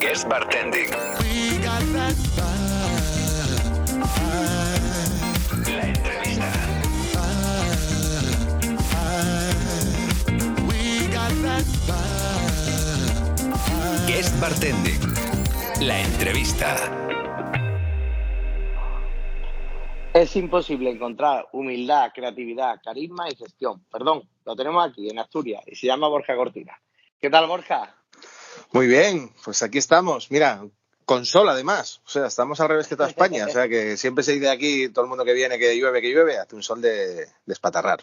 [0.00, 0.90] Guest Bartending.
[0.90, 2.08] La.
[14.06, 15.00] Guest Bartending.
[15.82, 16.76] La entrevista.
[20.14, 23.84] Es imposible encontrar humildad, creatividad, carisma y gestión.
[23.92, 26.80] Perdón, lo tenemos aquí en Asturias y se llama Borja Cortina.
[27.20, 27.99] ¿Qué tal, Borja?
[28.72, 30.30] Muy bien, pues aquí estamos.
[30.30, 30.62] Mira,
[31.04, 32.00] con sol además.
[32.06, 33.46] O sea, estamos al revés que toda España.
[33.46, 36.12] O sea, que siempre se dice aquí, todo el mundo que viene que llueve, que
[36.12, 38.00] llueve, hace un sol de, de espatarrar.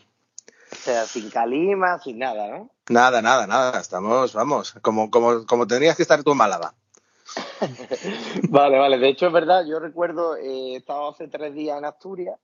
[0.71, 2.69] O sea, sin calima, sin nada, ¿no?
[2.89, 3.79] Nada, nada, nada.
[3.79, 6.73] Estamos, vamos, como, como, como tendrías que estar tú en Málaga.
[8.49, 8.97] Vale, vale.
[8.97, 12.39] De hecho, es verdad, yo recuerdo, eh, he estado hace tres días en Asturias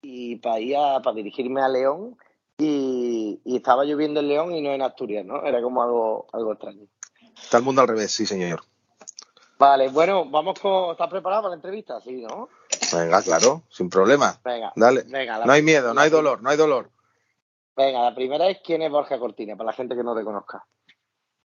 [0.00, 2.16] y para ir a, para dirigirme a León
[2.58, 5.44] y, y estaba lloviendo en León y no en Asturias, ¿no?
[5.44, 6.86] Era como algo, algo extraño.
[7.42, 8.62] Está el mundo al revés, sí, señor.
[9.58, 10.92] Vale, bueno, vamos con...
[10.92, 12.00] ¿Estás preparado para la entrevista?
[12.00, 12.48] Sí, ¿no?
[12.92, 14.38] Venga, claro, sin problema.
[14.44, 14.72] Venga.
[14.74, 15.02] Dale.
[15.06, 16.90] Venga, No hay miedo, no hay dolor, no hay dolor.
[17.76, 20.66] Venga, la primera es quién es Borja Cortina, para la gente que no te conozca.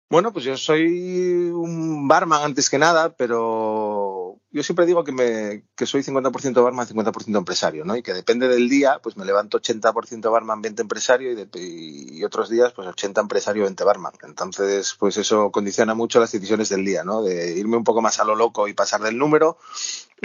[0.09, 4.14] Bueno, pues yo soy un barman antes que nada, pero
[4.55, 7.97] yo siempre digo que, me, que soy 50% barman, 50% empresario, ¿no?
[7.97, 12.23] Y que depende del día, pues me levanto 80% barman, 20 empresario y, de- y
[12.23, 14.13] otros días, pues 80 empresario, 20 barman.
[14.23, 17.21] Entonces, pues eso condiciona mucho las decisiones del día, ¿no?
[17.21, 19.57] De irme un poco más a lo loco y pasar del número,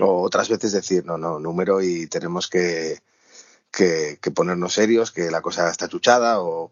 [0.01, 3.01] o otras veces decir, no, no, número y tenemos que,
[3.73, 6.71] que, que ponernos serios, que la cosa está chuchada o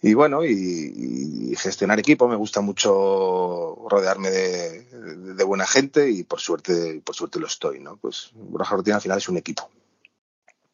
[0.00, 6.10] y bueno y, y gestionar equipo me gusta mucho rodearme de, de- de buena gente
[6.10, 9.36] y por suerte por suerte lo estoy no pues Borja Rutina al final es un
[9.38, 9.68] equipo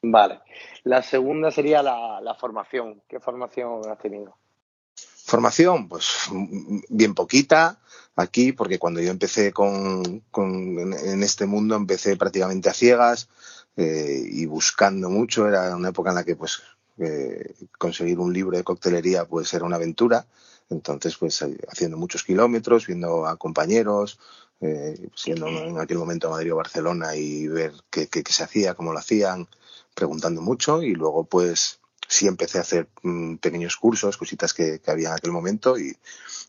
[0.06, 0.40] Vale.
[0.82, 3.00] La segunda sería la, la formación.
[3.08, 4.36] ¿Qué formación has tenido?
[5.24, 6.28] Formación, pues
[6.90, 7.80] bien poquita
[8.14, 13.30] aquí, porque cuando yo empecé con, con- en, en este mundo empecé prácticamente a ciegas
[13.78, 15.48] eh, y buscando mucho.
[15.48, 16.60] Era una época en la que pues
[16.98, 20.26] eh, conseguir un libro de coctelería pues era una aventura.
[20.70, 24.18] Entonces, pues eh, haciendo muchos kilómetros, viendo a compañeros,
[24.60, 28.44] eh, siendo en aquel momento a Madrid o Barcelona y ver qué, qué- qué se
[28.44, 29.46] hacía, cómo lo hacían,
[29.94, 34.90] preguntando mucho y luego pues sí empecé a hacer mm, pequeños cursos, cositas que, que
[34.90, 35.96] había en aquel momento y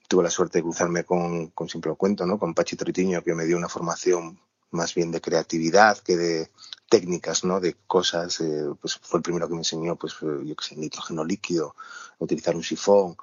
[0.07, 2.39] tuve la suerte de cruzarme con, con siempre lo cuento, ¿no?
[2.39, 4.39] Con Pachi Tritiño, que me dio una formación
[4.75, 6.51] más bien de creatividad que de
[6.89, 7.59] técnicas, ¿no?
[7.59, 10.75] De cosas, eh, pues fue el primero que me enseñó, pues, eh, yo qué sé,
[10.75, 11.75] nitrógeno líquido,
[12.19, 13.17] utilizar un sifón,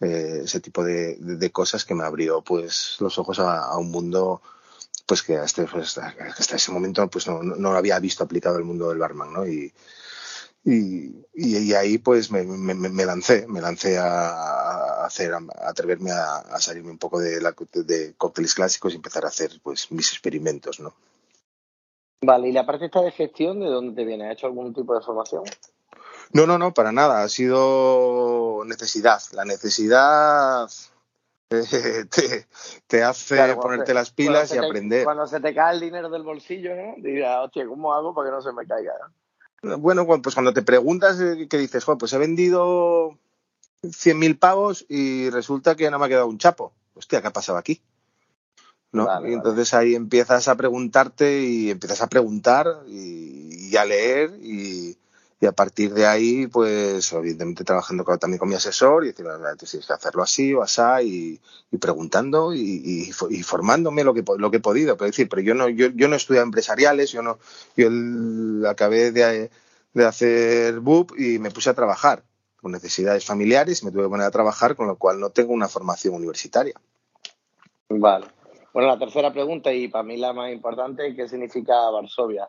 [0.00, 4.42] eh, ese tipo de, cosas que me abrió, pues, los ojos a, un mundo
[5.06, 8.64] pues que hasta, pues, hasta ese momento pues no, no lo había visto aplicado el
[8.64, 9.46] mundo del barman, ¿no?
[9.46, 9.72] Y,
[10.64, 16.12] y, y, y ahí pues me, me, me lancé, me lancé a, hacer, a atreverme
[16.12, 19.90] a, a salirme un poco de, la, de cócteles clásicos y empezar a hacer pues
[19.90, 20.94] mis experimentos, ¿no?
[22.24, 24.26] Vale, y la parte esta de gestión, ¿de dónde te viene?
[24.28, 25.42] ¿Has hecho algún tipo de formación?
[26.32, 27.24] No, no, no, para nada.
[27.24, 29.20] Ha sido necesidad.
[29.32, 30.70] La necesidad
[31.50, 32.46] eh, te,
[32.86, 35.04] te hace Claro, ponerte se- las pilas y te- aprender.
[35.04, 36.94] Cuando se te cae el dinero del bolsillo, ¿no?
[36.98, 38.92] Dirás, hostia, ¿cómo hago para que no se me caiga?
[39.00, 39.12] no?
[39.62, 43.18] Bueno, pues cuando te preguntas, eh, que dices, "Joder, pues he vendido
[43.90, 46.72] 100.000 pavos y resulta que no me ha quedado un chapo.
[46.94, 47.80] Hostia, ¿qué ha pasado aquí?
[48.92, 49.06] ¿No?
[49.06, 54.38] Vale, y entonces ahí empiezas a preguntarte y empiezas a preguntar y, y a leer
[54.42, 54.98] y,
[55.42, 59.56] y a partir de ahí, pues evidentemente trabajando también con mi asesor y decir, "Vale,
[59.58, 61.40] tú tienes que hacerlo así o así
[61.72, 64.96] y, preguntando y, y, fo- y formándome lo que, lo que he podido.
[64.96, 67.40] Pero decir, pero yo no, yo, yo no he estudiado empresariales, yo no,
[67.76, 67.88] yo
[68.68, 69.50] acabé de,
[69.94, 72.22] de hacer BUP y me puse a trabajar
[72.60, 75.68] con necesidades familiares me tuve que poner a trabajar, con lo cual no tengo una
[75.68, 76.74] formación universitaria.
[77.88, 78.26] Vale.
[78.72, 82.48] Bueno, la tercera pregunta, y para mí la más importante, ¿qué significa Varsovia?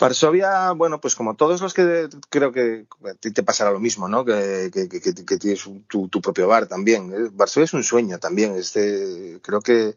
[0.00, 4.08] Varsovia, bueno, pues como todos los que creo que a ti te pasará lo mismo,
[4.08, 4.24] ¿no?
[4.24, 7.12] Que, que, tienes tu, tu propio bar también.
[7.12, 8.56] Eh, Varsovia es un sueño también.
[8.56, 9.96] Este, creo que,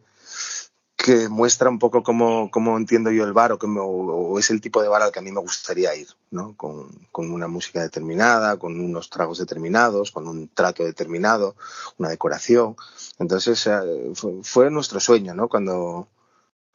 [0.97, 4.61] que muestra un poco cómo, cómo entiendo yo el bar o, cómo- o es el
[4.61, 6.55] tipo de bar al que a mí me gustaría ir, ¿no?
[6.57, 11.55] Con, con una música determinada, con unos tragos determinados, con un trato determinado,
[11.97, 12.75] una decoración.
[13.19, 15.49] Entonces eh, fue, fue nuestro sueño, ¿no?
[15.49, 16.07] Cuando,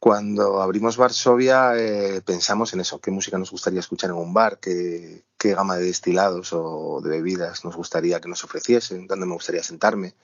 [0.01, 4.59] cuando abrimos Varsovia eh, pensamos en eso, qué música nos gustaría escuchar en un bar,
[4.59, 9.35] qué, qué gama de destilados o de bebidas nos gustaría que nos ofreciesen, dónde me
[9.35, 10.15] gustaría sentarme,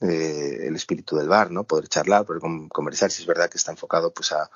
[0.00, 1.64] eh, el espíritu del bar, ¿no?
[1.64, 4.50] Poder charlar, poder con- conversar, si es verdad que está enfocado pues a,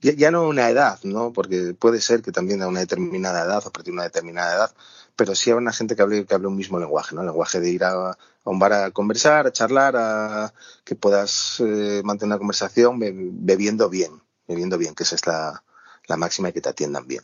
[0.00, 1.32] ya, ya no una edad, ¿no?
[1.32, 4.54] Porque puede ser que también a una determinada edad o a partir de una determinada
[4.54, 4.74] edad,
[5.20, 7.20] pero sí a una gente que hable, que hable un mismo lenguaje, ¿no?
[7.20, 12.00] El lenguaje de ir a, un bar a conversar, a charlar, a que puedas eh,
[12.02, 15.62] mantener una conversación bebiendo bien, bebiendo bien, que esa es la,
[16.06, 17.22] la máxima y que te atiendan bien.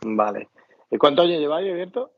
[0.00, 0.48] Vale.
[0.88, 2.12] ¿Y cuántos años lleváis abierto?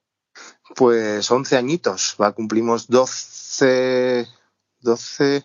[0.77, 4.29] Pues 11 añitos, va, cumplimos 12,
[4.83, 5.45] 12, eh,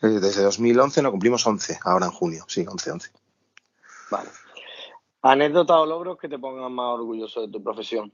[0.00, 3.10] desde 2011 no cumplimos 11, ahora en junio, sí, 11, 11.
[4.12, 4.30] Vale.
[5.22, 8.12] ¿Anécdotas o logros que te pongan más orgulloso de tu profesión?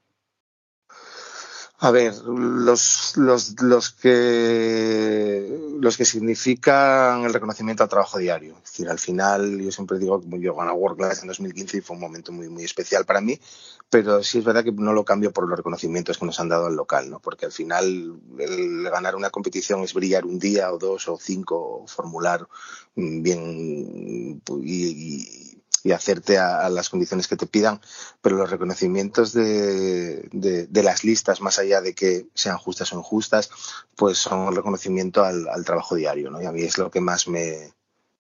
[1.83, 5.49] A ver, los, los, los, que,
[5.81, 8.55] los que significan el reconocimiento al trabajo diario.
[8.59, 11.81] Es decir, al final, yo siempre digo que yo gané World Class en 2015 y
[11.81, 13.41] fue un momento muy, muy especial para mí,
[13.89, 16.67] pero sí es verdad que no lo cambio por los reconocimientos que nos han dado
[16.67, 17.19] al local, ¿no?
[17.19, 21.87] Porque al final, el ganar una competición es brillar un día o dos o cinco,
[21.87, 22.47] formular
[22.95, 25.60] bien y y
[25.93, 27.81] hacerte a, las condiciones que te pidan,
[28.21, 33.51] pero los reconocimientos de, de, las listas, más allá de que sean justas o injustas,
[33.97, 36.43] pues son un reconocimiento al, trabajo diario, ¿no?
[36.43, 37.73] Y a mí es lo que más me,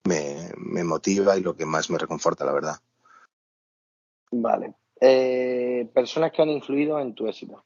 [0.04, 2.76] me, me, motiva y lo que más me reconforta, la verdad.
[4.30, 4.74] Vale.
[5.00, 7.64] Eh, personas que han influido en tu éxito.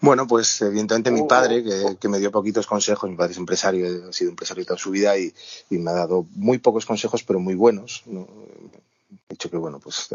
[0.00, 1.64] Bueno, pues evidentemente mi padre,
[1.98, 5.16] que, me dio poquitos consejos, mi padre es empresario, ha sido empresario toda su vida
[5.16, 5.32] y,
[5.70, 8.02] me ha dado muy pocos consejos, pero muy buenos.
[8.06, 8.28] ¿no?
[9.28, 10.08] He hecho que, bueno, pues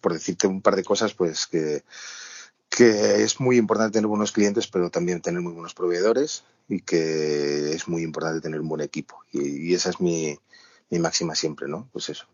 [0.00, 1.82] por decirte un par de cosas, pues que,
[2.68, 7.72] que es muy importante tener buenos clientes, pero también tener muy buenos proveedores y que
[7.72, 9.18] es muy importante tener un buen equipo.
[9.32, 10.38] Y, esa es mi,
[10.90, 11.88] mi máxima siempre, ¿no?
[11.92, 12.26] Pues eso,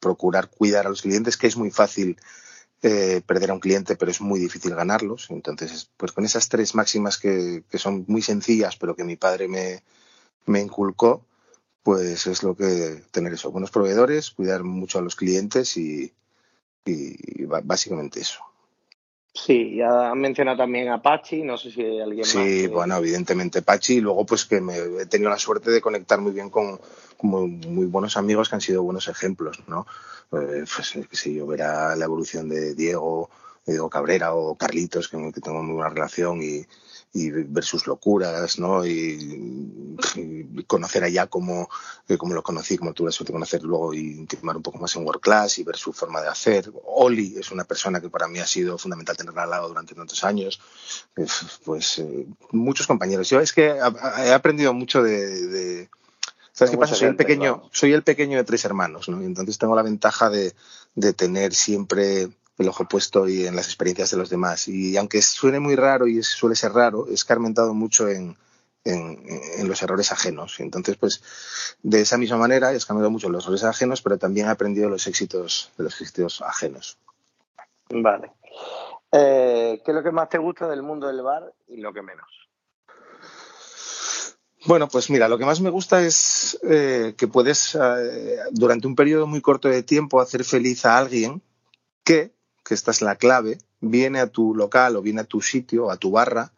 [0.00, 2.16] procurar cuidar a los clientes, que es muy fácil
[2.82, 5.30] eh, perder a un cliente, pero es muy difícil ganarlos.
[5.30, 9.82] Entonces, pues con esas tres máximas que, son muy sencillas, pero que mi padre me,
[10.46, 11.24] me inculcó,
[11.82, 16.12] pues es lo que tener eso, buenos proveedores, cuidar mucho a los clientes y,
[16.84, 18.40] y básicamente eso.
[19.36, 22.46] Sí, ya han mencionado también a Pachi, no sé si hay alguien sí, más.
[22.46, 26.20] Sí, bueno, evidentemente Pachi, y luego pues que me he tenido la suerte de conectar
[26.20, 26.80] muy bien con,
[27.20, 29.86] muy, buenos amigos que han sido buenos ejemplos, ¿no?
[30.32, 33.30] Eh, pues que sé yo, ver la evolución de Diego,
[33.64, 36.66] Diego Cabrera o Carlitos, que, que tengo muy buena relación y,
[37.14, 38.86] ver sus locuras, ¿no?
[38.86, 39.96] Y,
[40.66, 41.68] conocer allá como,
[42.08, 44.78] eh, como lo conocí, como tuve la suerte de conocer luego y intimar un poco
[44.78, 46.70] más en World Class y ver su forma de hacer.
[46.84, 50.22] Oli es una persona que para mí ha sido fundamental tenerla al lado durante tantos
[50.24, 50.60] años.
[51.64, 53.30] Pues eh, muchos compañeros.
[53.30, 55.88] Yo es que he aprendido mucho de,
[56.56, 56.94] ¿Sabes qué pasa?
[56.94, 59.20] Soy el pequeño, soy el pequeño de tres hermanos, ¿no?
[59.20, 60.54] Y entonces tengo la ventaja de,
[60.94, 64.66] de tener siempre el ojo puesto y en las experiencias de los demás.
[64.66, 68.38] Y aunque suene muy raro y suele ser raro, es carmentado mucho en,
[68.84, 70.58] en, los errores ajenos.
[70.58, 74.50] Entonces, pues, de esa misma manera he escarmentado mucho los errores ajenos, pero también he
[74.50, 76.96] aprendido los éxitos de los éxitos ajenos.
[77.90, 78.32] Vale.
[79.12, 82.00] Eh, ¿Qué es lo que más te gusta del mundo del bar y lo que
[82.00, 82.45] menos?
[84.66, 88.96] Bueno, pues mira, lo que más me gusta es eh, que puedes, eh, durante un
[88.96, 91.42] periodo muy corto de tiempo, hacer feliz a alguien
[92.02, 92.36] que
[92.66, 95.96] que esta es la clave, viene a tu local o viene a tu sitio, a
[95.96, 96.52] tu barra,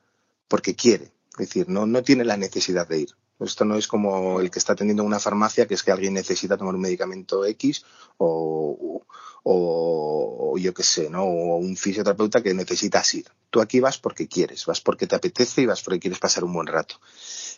[0.48, 1.12] porque quiere.
[1.32, 3.10] Es decir, no, no tiene la necesidad de ir.
[3.38, 6.14] Esto no es como el que está atendiendo en una farmacia, que es que alguien
[6.14, 7.84] necesita tomar un medicamento X
[8.16, 9.02] o,
[9.44, 11.24] o, yo qué sé, ¿no?
[11.24, 13.26] O un fisioterapeuta que necesitas ir.
[13.50, 16.52] Tú aquí vas porque quieres, vas porque te apetece y vas porque quieres pasar un
[16.52, 17.00] buen rato.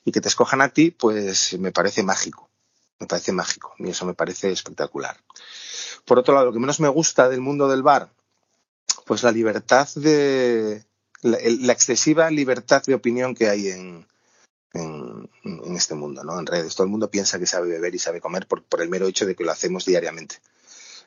[0.04, 2.48] Y que te escojan a ti, pues me parece mágico.
[2.98, 3.74] Me parece mágico.
[3.78, 5.16] Y eso me parece espectacular.
[6.04, 8.12] Por otro lado, lo que menos me gusta del mundo del bar,
[9.06, 10.84] pues la libertad de
[11.22, 14.06] la, excesiva libertad de opinión que hay en,
[14.72, 16.38] en, este mundo, ¿no?
[16.38, 16.74] En redes.
[16.74, 19.26] Todo el mundo piensa que sabe beber y sabe comer por, por el mero hecho
[19.26, 20.36] de que lo hacemos diariamente.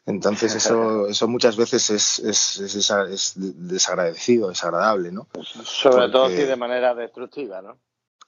[0.05, 5.27] Entonces eso, eso muchas veces es, es, es, desagradecido, desagradable, ¿no?
[5.63, 7.77] Sobre todo si de manera destructiva, ¿no?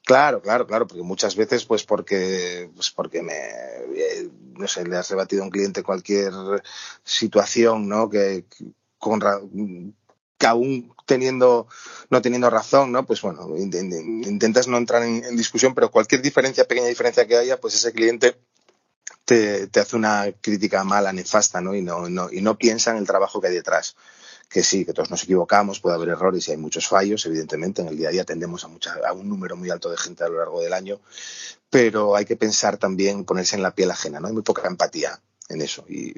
[0.05, 4.97] Claro, claro, claro, porque muchas veces, pues porque, pues porque me, eh, no sé, le
[4.97, 6.31] has rebatido a un cliente cualquier
[7.03, 8.07] situación, ¿no?
[8.07, 8.45] Que,
[8.99, 9.19] con
[10.37, 11.67] que aún teniendo
[12.11, 13.03] no teniendo razón, ¿no?
[13.05, 17.73] Pues bueno, intentas no entrar en, discusión, pero cualquier diferencia, pequeña diferencia que haya, pues
[17.73, 18.37] ese cliente
[19.25, 21.75] te, hace una crítica mala, nefasta, ¿no?
[21.75, 23.95] Y no, no, y no piensa en el trabajo que hay detrás.
[24.47, 27.87] Que sí, que todos nos equivocamos, puede haber errores y hay muchos fallos, evidentemente, en
[27.87, 30.29] el día a día atendemos a, mucha, a un número muy alto de gente a
[30.29, 31.01] lo largo del año,
[31.69, 34.27] pero hay que pensar también, ponerse en la piel ajena, ¿no?
[34.27, 35.83] Hay muy poca empatía en eso.
[35.89, 36.13] Y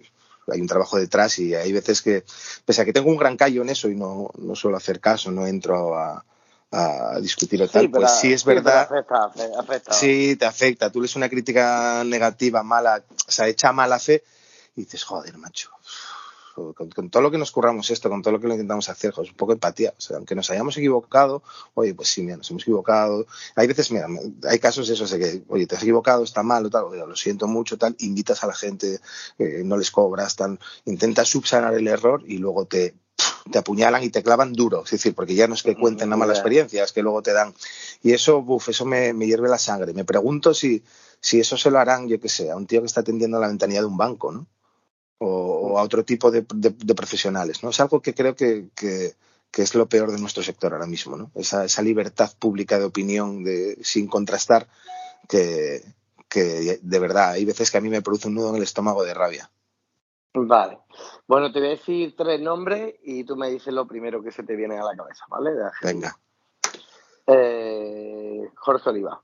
[0.52, 2.26] hay un trabajo detrás y hay veces que,
[2.66, 5.32] pese a que tengo un gran callo en eso y no, no suelo hacer caso,
[5.32, 6.26] no entro a,
[6.71, 8.89] a discutir o tal, pues sí es verdad.
[9.91, 10.91] Sí, te afecta.
[10.91, 14.24] Tú lees una crítica negativa, mala, o sea, hecha mala fe
[14.75, 15.71] y dices, joder, macho.
[16.75, 19.33] con, todo lo que nos curramos esto, con todo lo que lo intentamos hacer, un
[19.36, 19.93] poco de empatía.
[19.97, 21.41] O sea, aunque nos hayamos equivocado,
[21.74, 23.25] oye, pues sí, mira, nos hemos equivocado.
[23.55, 24.07] Hay veces, mira,
[24.50, 27.00] hay casos de esos de que, oye, te has equivocado, está mal, o tal, oye,
[27.00, 29.00] lo siento mucho, tal, invitas a la gente,
[29.39, 32.93] eh, no les cobras, tal, intentas subsanar el error y luego te,
[33.51, 36.17] te apuñalan y te clavan duro, es decir, porque ya no es que cuenten la
[36.17, 37.53] mala experiencia, es que luego te dan.
[38.03, 39.93] Y eso, buf, eso me, me hierve la sangre.
[39.93, 40.83] Me pregunto si,
[41.19, 43.39] si eso se lo harán, yo que sé, a un tío que está atendiendo a
[43.39, 44.47] la ventanilla de un banco, ¿no?
[45.19, 47.69] O, a otro tipo de, profesionales, ¿no?
[47.69, 49.15] Es algo que creo que, que,
[49.53, 51.31] es lo peor de nuestro sector ahora mismo, ¿no?
[51.33, 54.67] Esa, esa libertad pública de opinión de, sin contrastar
[55.27, 55.83] que,
[56.29, 59.03] que de verdad hay veces que a mí me produce un nudo en el estómago
[59.03, 59.50] de rabia.
[60.46, 60.79] Vale.
[61.27, 64.44] Bueno, te voy a decir tres nombres y tú me dices lo primero que se
[64.44, 65.51] te viene a la cabeza, ¿vale?
[65.82, 66.17] Venga.
[67.25, 69.22] Eh, Jorge Oliva.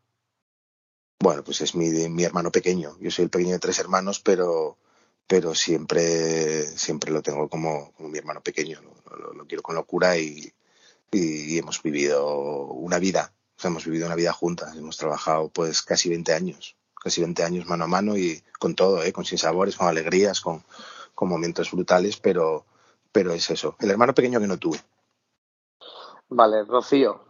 [1.19, 2.97] Bueno, pues es mi, mi hermano pequeño.
[2.99, 4.77] Yo soy el pequeño de tres hermanos, pero,
[5.27, 8.81] pero siempre, siempre lo tengo como, como mi hermano pequeño.
[9.35, 10.51] Lo, quiero con locura y,
[11.11, 13.33] y, hemos vivido una vida.
[13.63, 14.75] hemos vivido una vida juntas.
[14.75, 16.75] Hemos trabajado pues casi 20 años.
[17.01, 19.13] Casi 20 años mano a mano y con todo, ¿eh?
[19.13, 20.63] con sinsabores, con alegrías, con,
[21.13, 22.65] con momentos brutales, pero,
[23.11, 23.75] pero es eso.
[23.79, 24.79] El hermano pequeño que no tuve.
[26.29, 27.21] Vale, Rocío.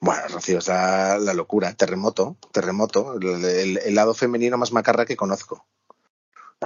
[0.00, 1.74] Bueno, Rocío, es la, locura.
[1.74, 3.14] Terremoto, terremoto.
[3.20, 5.64] El, lado femenino más macarra que conozco.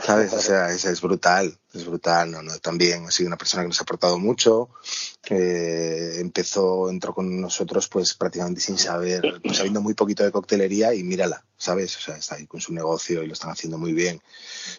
[0.02, 0.32] ¿Sabes?
[0.34, 2.30] O sea, es, brutal, es brutal.
[2.30, 4.70] No, no, también ha sido una persona que nos ha aportado mucho.
[5.28, 11.02] empezó, entró con nosotros pues prácticamente sin saber, pues sabiendo muy poquito de coctelería y
[11.02, 11.96] mírala, ¿sabes?
[11.96, 14.20] O sea, está ahí con su negocio y lo están haciendo muy bien.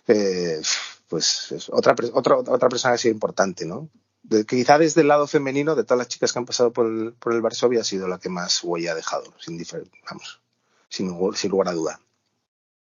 [0.07, 0.61] Eh,
[1.07, 3.89] pues es otra, otra, otra persona que ha sido importante, ¿no?
[4.47, 7.33] quizá desde el lado femenino, de todas las chicas que han pasado por el, por
[7.33, 9.61] el Varsovia, ha sido la que más huella ha dejado, sin,
[10.09, 10.41] vamos,
[10.89, 11.07] sin,
[11.49, 11.99] lugar a duda.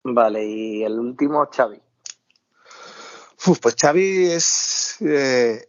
[0.04, 1.80] Vale, y el último, Xavi.
[3.60, 5.68] pues Xavi es, eh,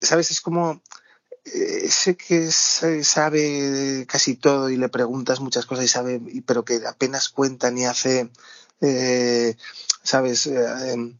[0.00, 0.30] ¿sabes?
[0.30, 0.82] Es como
[1.44, 6.86] eh, ese que sabe casi todo y le preguntas muchas cosas y sabe, pero que
[6.86, 8.30] apenas cuenta ni hace,
[8.80, 9.56] eh,
[10.02, 10.50] ¿sabes?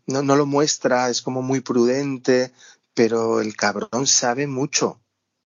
[0.06, 2.52] no, no lo muestra, es como muy prudente,
[2.94, 5.00] pero el cabrón sabe mucho,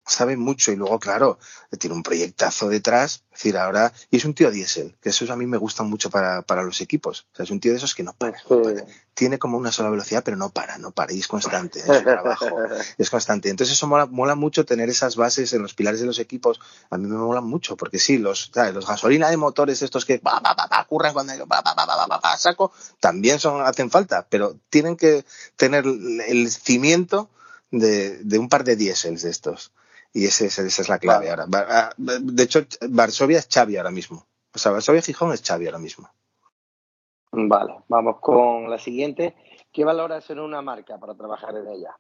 [0.06, 1.38] sabe mucho y luego, claro,
[1.78, 5.36] tiene un proyectazo detrás, es decir, ahora, y es un tío diésel, que eso a
[5.36, 7.94] mí me gusta mucho para, para los equipos, o sea, es un tío de esos
[7.94, 8.36] que no para,
[9.14, 12.02] tiene como una sola velocidad, pero no para, no para, y es constante en su
[12.02, 12.46] trabajo,
[12.98, 13.48] es constante.
[13.48, 16.98] Entonces eso mola, mola, mucho tener esas bases en los pilares de los equipos, a
[16.98, 20.54] mí me mola mucho, porque sí, los, los gasolina de motores estos que va, va,
[20.54, 21.32] va, curran cuando
[22.36, 25.24] saco, también son, hacen falta, pero tienen que
[25.56, 27.30] tener el cimiento
[27.70, 29.72] de, un par de diésels de estos.
[30.16, 31.46] Y ese, esa es la clave ahora.
[31.52, 34.24] Ah, de hecho, Varsovia es Xavi ahora mismo.
[34.54, 36.08] O sea, Varsovia Gijón es Xavi ahora mismo.
[37.32, 39.34] Vale, vamos con la siguiente.
[39.72, 41.96] ¿Qué valoras en una marca para trabajar en ella?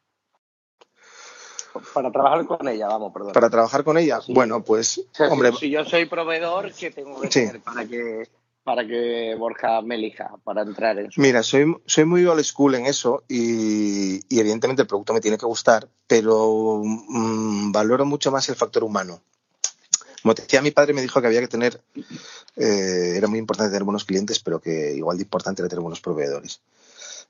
[1.92, 3.32] Para trabajar con ella, vamos, perdón.
[3.32, 5.50] Para trabajar con ella, bueno, pues, hombre.
[5.54, 8.28] Si, yo soy proveedor, ¿qué tengo que hacer para que
[8.64, 11.20] para que Borja me elija para entrar en su...
[11.20, 15.46] Mira, soy, soy muy old school en eso y, evidentemente el producto me tiene que
[15.46, 19.20] gustar, pero mm, valoro mucho más el factor humano.
[20.22, 21.82] Como te decía, mi padre me dijo que había que tener,
[22.56, 26.00] eh, era muy importante tener buenos clientes, pero que igual de importante era tener buenos
[26.00, 26.62] proveedores.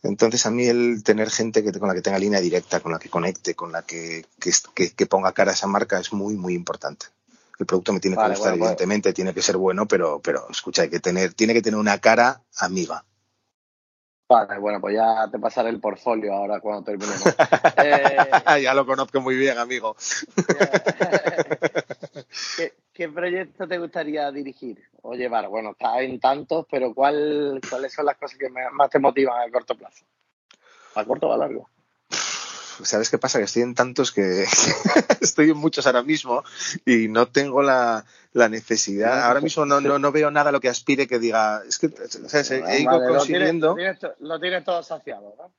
[0.05, 3.01] Entonces, a mí el tener gente que, con la que tenga línea directa, con la
[3.01, 6.55] que conecte, con la que, que, que ponga cara a esa marca es muy, muy
[6.55, 7.07] importante
[7.59, 10.91] el producto me tiene que gustar, evidentemente, tiene que ser bueno, pero, pero escucha, hay
[10.91, 13.05] que tener, tiene que tener una cara amiga.
[14.27, 17.27] Vale, bueno, pues ya te pasaré el portfolio ahora cuando terminemos.
[17.77, 19.95] eh, ya lo conozco muy bien, amigo.
[22.93, 25.49] ¿Qué, proyecto te gustaría dirigir o llevar?
[25.49, 29.53] Bueno, está en tantos, pero ¿cuál, ¿cuáles son las cosas que más te motivan a
[29.53, 30.07] corto plazo?
[30.95, 31.69] ¿A corto o a largo?
[32.83, 33.39] ¿Sabes qué pasa?
[33.39, 34.45] Que estoy en tantos que
[35.21, 36.43] estoy en muchos ahora mismo
[36.85, 39.25] y no tengo la, necesidad.
[39.25, 41.63] Ahora mismo no, no, veo nada a lo que aspire que diga.
[41.69, 43.77] Es que he ido consiguiendo.
[44.21, 45.53] Lo tienes, todo saciado, ¿no?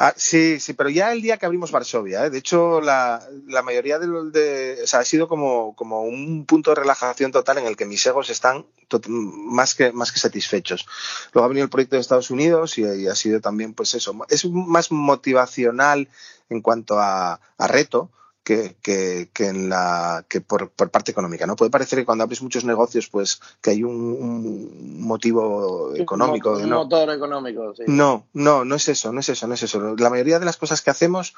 [0.00, 2.30] Ah, sí, sí, pero ya el día que abrimos Varsovia, ¿eh?
[2.30, 6.70] de hecho, la, la mayoría de, de o sea, ha sido como, como un punto
[6.70, 8.64] de relajación total en el que mis egos están
[9.08, 10.86] más, que, más que satisfechos.
[11.32, 14.44] Luego ha venido el proyecto de Estados Unidos y, ha sido también, pues eso, es
[14.44, 16.08] más motivacional
[16.48, 18.08] en cuanto a, a reto,
[18.48, 22.24] que, que, que, en la que por, por, parte económica no puede parecer que cuando
[22.24, 27.82] abres muchos negocios pues que hay un, un motivo económico un, motor económico sí.
[27.88, 29.94] no no no es eso no es eso no es eso.
[29.98, 31.34] La mayoría de las cosas que hacemos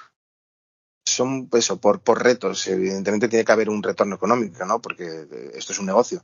[1.04, 2.68] son pues, eso por por retos.
[2.68, 6.22] Evidentemente tiene que haber un retorno económico no porque esto es un negocio.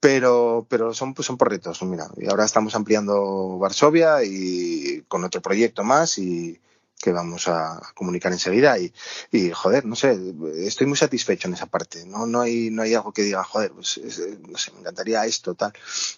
[0.00, 2.08] Pero pero son pues son por retos mira.
[2.16, 6.58] Y ahora estamos ampliando Varsovia y con otro proyecto más y
[7.04, 8.90] que vamos a, comunicar enseguida y,
[9.30, 10.18] y, joder, no sé,
[10.56, 12.06] estoy muy satisfecho en esa parte.
[12.06, 14.00] No, no hay, no hay algo que diga, joder, pues,
[14.48, 15.74] no sé, me encantaría esto, tal.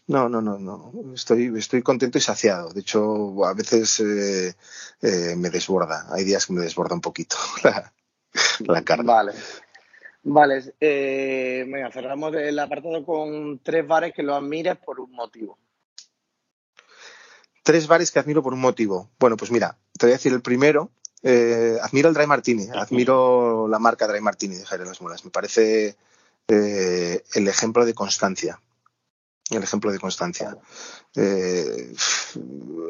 [0.06, 0.92] No, no, no, no.
[1.12, 2.72] Estoy, estoy contento y saciado.
[2.72, 4.54] De hecho, a veces eh,
[5.02, 6.06] eh, me desborda.
[6.12, 7.92] Hay días que me desborda un poquito la,
[8.60, 9.12] la carga.
[9.12, 9.32] Vale.
[10.28, 15.58] Vale, eh, venga, cerramos el apartado con tres bares que lo admires por un motivo.
[17.66, 19.10] Tres bares que admiro por un motivo.
[19.18, 20.92] Bueno, pues mira, te voy a decir el primero.
[21.24, 25.24] Eh, admiro el Dry Martini, admiro la marca Dry Martini de Jaire Las Mulas.
[25.24, 25.96] Me parece
[26.46, 28.60] eh, el ejemplo de constancia.
[29.50, 30.56] El ejemplo de constancia.
[31.16, 31.92] Eh,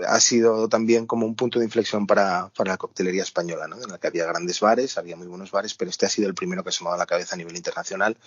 [0.06, 3.76] ha sido también como un punto de inflexión para, para, la coctelería española, ¿no?
[3.83, 6.35] en la que había grandes bares, había muy buenos bares, pero este ha sido el
[6.35, 8.18] primero que se ha dado la cabeza a nivel internacional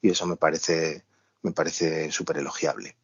[0.00, 1.04] y eso me parece,
[1.42, 2.96] me parece súper elogiable.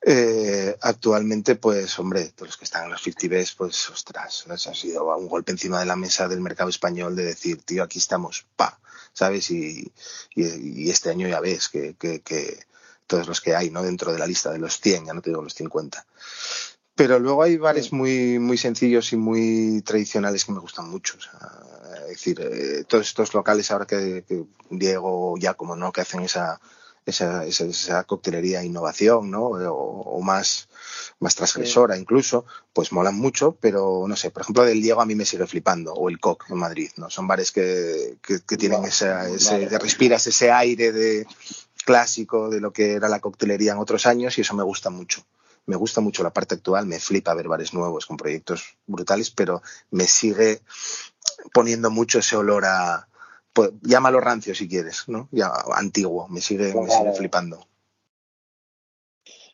[0.00, 4.74] Eh, actualmente, pues, hombre, todos los que están en los 50 Bs, pues, ostras, ha
[4.74, 8.46] sido un golpe encima de la mesa del mercado español de decir, tío, aquí estamos,
[8.56, 8.80] pa,
[9.12, 9.50] ¿sabes?
[9.50, 9.92] Y,
[10.34, 12.60] y, y este año ya ves que, que, que,
[13.08, 13.82] todos los que hay, ¿no?
[13.82, 16.06] Dentro de la lista de los 100, ya no te digo los 50.
[16.94, 21.16] Pero luego hay bares muy, muy sencillos y muy tradicionales que me gustan mucho.
[21.16, 25.90] O sea, es decir, eh, todos estos locales ahora que, que Diego ya como no,
[25.90, 26.60] que hacen esa,
[27.10, 29.46] esa, esa, esa coctelería innovación, ¿no?
[29.46, 30.68] O, o, más,
[31.20, 32.00] más transgresora sí.
[32.00, 35.46] incluso, pues molan mucho, pero no sé, por ejemplo, del Diego a mí me sigue
[35.46, 37.10] flipando, o el Coq en Madrid, ¿no?
[37.10, 39.78] Son bares que, que, que tienen esa, ese, vale.
[39.78, 41.26] respiras ese aire de
[41.84, 45.24] clásico de lo que era la coctelería en otros años y eso me gusta mucho.
[45.64, 49.62] Me gusta mucho la parte actual, me flipa ver bares nuevos con proyectos brutales, pero
[49.90, 50.62] me sigue
[51.52, 53.07] poniendo mucho ese olor a,
[53.58, 55.28] pues, llámalo rancio si quieres, ¿no?
[55.32, 56.92] Ya antiguo, me sigue, pues me vale.
[56.92, 57.66] sigue flipando.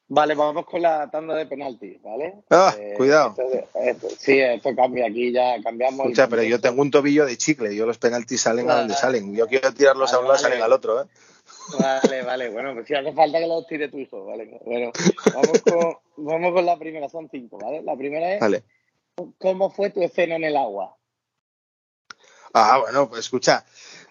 [0.09, 2.35] Vale, vamos con la tanda de penalti, ¿vale?
[2.51, 3.31] Ah, eh, cuidado.
[3.31, 6.01] Esto, esto, sí, esto cambia aquí, ya cambiamos.
[6.01, 8.95] Escucha, pero yo tengo un tobillo de chicle, yo los penaltis salen vale, a donde
[8.95, 9.35] salen.
[9.35, 11.07] Yo quiero tirarlos vale, a un lado, salen al otro, ¿eh?
[11.81, 14.61] Vale, vale, bueno, pues si hace falta que los tire tu hijo, ¿vale?
[14.67, 14.93] Bueno,
[15.33, 15.97] vamos con,
[16.27, 17.81] vamos con la primera, son cinco, ¿vale?
[17.83, 18.64] La primera es, vale.
[19.38, 20.95] ¿cómo fue tu escena en el agua?
[22.57, 23.67] Ah, bueno, pues escucha,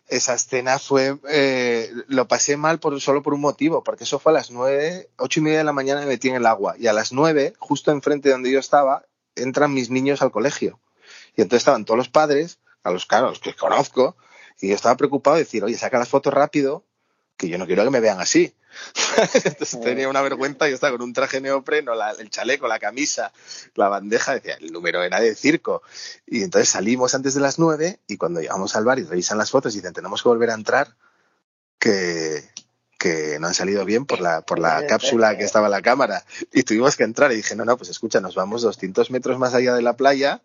[0.07, 4.31] esa escena fue, eh, lo pasé mal por, solo por un motivo, porque eso fue
[4.31, 6.87] a las nueve, ocho y media de la mañana me metí en el agua, y
[6.87, 10.79] a las nueve, justo enfrente de donde yo estaba, entran mis niños al colegio.
[11.35, 14.15] Y entonces estaban todos los padres, a los caros que conozco,
[14.59, 16.83] y yo estaba preocupado de decir, oye, saca las fotos rápido,
[17.37, 18.53] que yo no quiero que me vean así.
[19.43, 23.31] Entonces tenía una vergüenza, yo estaba con un traje neopreno, la, el chaleco, la camisa,
[23.75, 25.81] la bandeja, decía, el número era de circo.
[26.25, 29.51] Y entonces salimos antes de las nueve y cuando llegamos al bar y revisan las
[29.51, 30.95] fotos y dicen, tenemos que volver a entrar,
[31.79, 32.43] que,
[32.97, 36.25] que no han salido bien por la, por la cápsula que estaba en la cámara.
[36.51, 39.53] Y tuvimos que entrar y dije, no, no, pues escucha, nos vamos 200 metros más
[39.53, 40.41] allá de la playa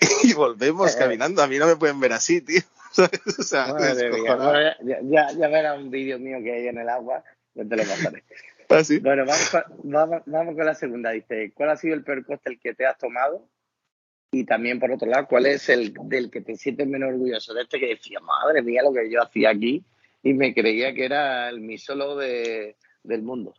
[0.22, 1.42] y volvemos caminando.
[1.42, 2.62] A mí no me pueden ver así, tío.
[3.38, 4.36] O sea, Madre mía.
[4.36, 7.76] Bueno, ya, ya, ya verás un vídeo mío que hay en el agua, no te
[7.76, 8.24] lo pasaré.
[8.70, 8.98] ¿Ah, sí?
[8.98, 11.10] Bueno, vamos con, vamos, vamos con la segunda.
[11.10, 13.46] Dice, ¿cuál ha sido el peor cóctel que te has tomado?
[14.32, 17.54] Y también, por otro lado, ¿cuál es el del que te sientes menos orgulloso?
[17.54, 19.84] De este que decía, madre mía, lo que yo hacía aquí
[20.24, 23.54] y me creía que era el misólogo de, del mundo.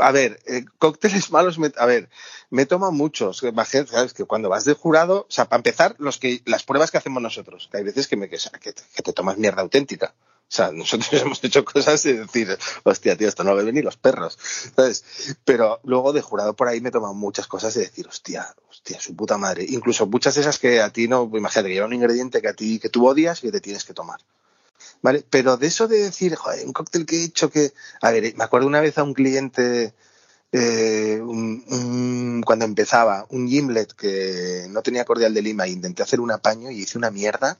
[0.00, 2.08] A ver, eh, cócteles malos, me, a ver,
[2.50, 3.38] me toman muchos.
[3.38, 6.98] Sabes que cuando vas de jurado, o sea, para empezar, los que, las pruebas que
[6.98, 10.14] hacemos nosotros, que hay veces que, me, que, que, que te tomas mierda auténtica.
[10.52, 13.96] O sea, nosotros hemos hecho cosas y decir, hostia, tío, esto no beben ni los
[13.96, 14.38] perros.
[14.76, 15.36] ¿Sabes?
[15.46, 19.16] Pero luego de jurado por ahí me toman muchas cosas y decir, hostia, hostia, su
[19.16, 19.64] puta madre.
[19.66, 22.52] Incluso muchas de esas que a ti no, imagínate que lleva un ingrediente que a
[22.52, 24.20] ti, que tú odias y que te tienes que tomar.
[25.02, 25.24] ¿Vale?
[25.28, 27.72] Pero de eso de decir, joder, un cóctel que he hecho que.
[28.00, 29.94] A ver, me acuerdo una vez a un cliente,
[30.52, 36.02] eh, un, un, cuando empezaba, un gimlet que no tenía cordial de lima, e intenté
[36.02, 37.58] hacer un apaño y hice una mierda,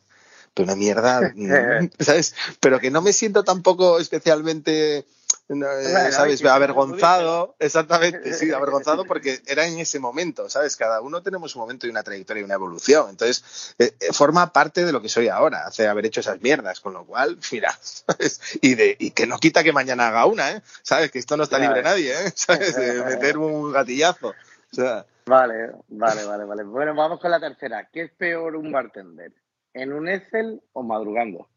[0.55, 1.35] pero una mierda,
[1.99, 2.35] ¿sabes?
[2.61, 5.05] Pero que no me siento tampoco especialmente.
[5.49, 6.45] No, bueno, ¿sabes?
[6.45, 10.77] Avergonzado, exactamente, sí, avergonzado porque era en ese momento, ¿sabes?
[10.77, 13.11] Cada uno tenemos un momento y una trayectoria y una evolución.
[13.11, 16.95] Entonces, eh, forma parte de lo que soy ahora, hace haber hecho esas mierdas, con
[16.95, 18.41] lo cual, mira, ¿sabes?
[18.61, 20.63] Y, de, y que no quita que mañana haga una, ¿eh?
[20.83, 21.11] ¿Sabes?
[21.11, 22.33] Que esto no está libre nadie, ¿eh?
[22.35, 22.77] ¿Sabes?
[22.77, 24.29] De meter un gatillazo.
[24.29, 25.05] O sea.
[25.27, 26.63] Vale, vale, vale, vale.
[26.65, 27.89] Bueno, vamos con la tercera.
[27.93, 29.33] ¿Qué es peor un bartender?
[29.75, 31.49] ¿En un Excel o madrugando?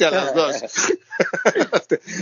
[0.00, 0.92] Hostia, las dos.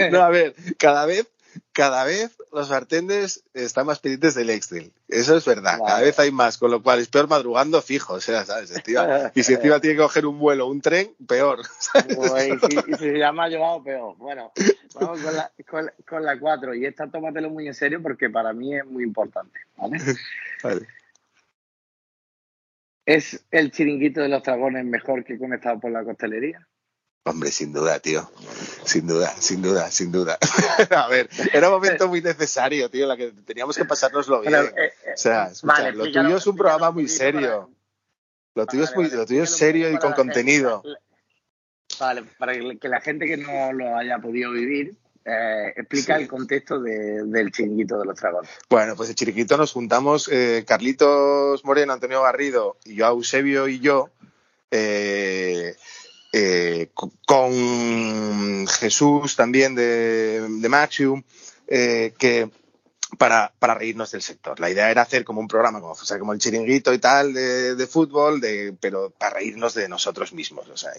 [0.10, 1.26] no, a ver, cada vez,
[1.72, 4.92] cada vez los bartenders están más pendientes del Excel.
[5.06, 5.78] Eso es verdad.
[5.78, 5.84] Vale.
[5.86, 8.74] Cada vez hay más, con lo cual es peor madrugando fijo, o sea, ¿sabes?
[8.74, 11.60] Encima, y si encima tiene que coger un vuelo, un tren, peor.
[12.16, 14.16] Pues, y, si, y, si, se llama llevado, peor.
[14.16, 14.52] Bueno,
[14.94, 16.74] vamos con la, con, con la cuatro.
[16.74, 19.98] Y esta tómatelo muy en serio porque para mí es muy importante, ¿vale?
[20.62, 20.86] vale.
[23.06, 26.66] ¿Es el chiringuito de los dragones mejor que conectado por la costelería?
[27.30, 28.30] Hombre, sin duda, tío.
[28.84, 30.38] Sin duda, sin duda, sin duda.
[30.96, 34.52] a ver, era un momento muy necesario, tío, la que teníamos que pasárnoslo bien.
[34.52, 37.70] Pero, eh, eh, o sea, escucha, vale, lo tuyo es un programa muy serio.
[38.54, 40.82] Lo tuyo es, muy, vale, lo tuyo es serio y con contenido.
[42.00, 46.22] Vale, para que la gente que no lo haya podido vivir, eh, explica Sí.
[46.22, 48.50] el contexto de- del chiringuito de los dragones.
[48.70, 53.80] Bueno, pues el Chiriquito nos juntamos eh, Carlitos Moreno, Antonio Garrido y yo, Eusebio y
[53.80, 54.10] yo,
[54.70, 55.74] eh,
[56.38, 61.22] eh, co- con Jesús también de, de Maxium,
[61.66, 62.51] eh, que
[63.16, 64.61] para, para reírnos del sector.
[64.61, 67.33] La idea era hacer como un programa, como, o sea, como el chiringuito y tal
[67.33, 70.68] de, fútbol, de, pero para reírnos de nosotros mismos.
[70.68, 70.92] O sea,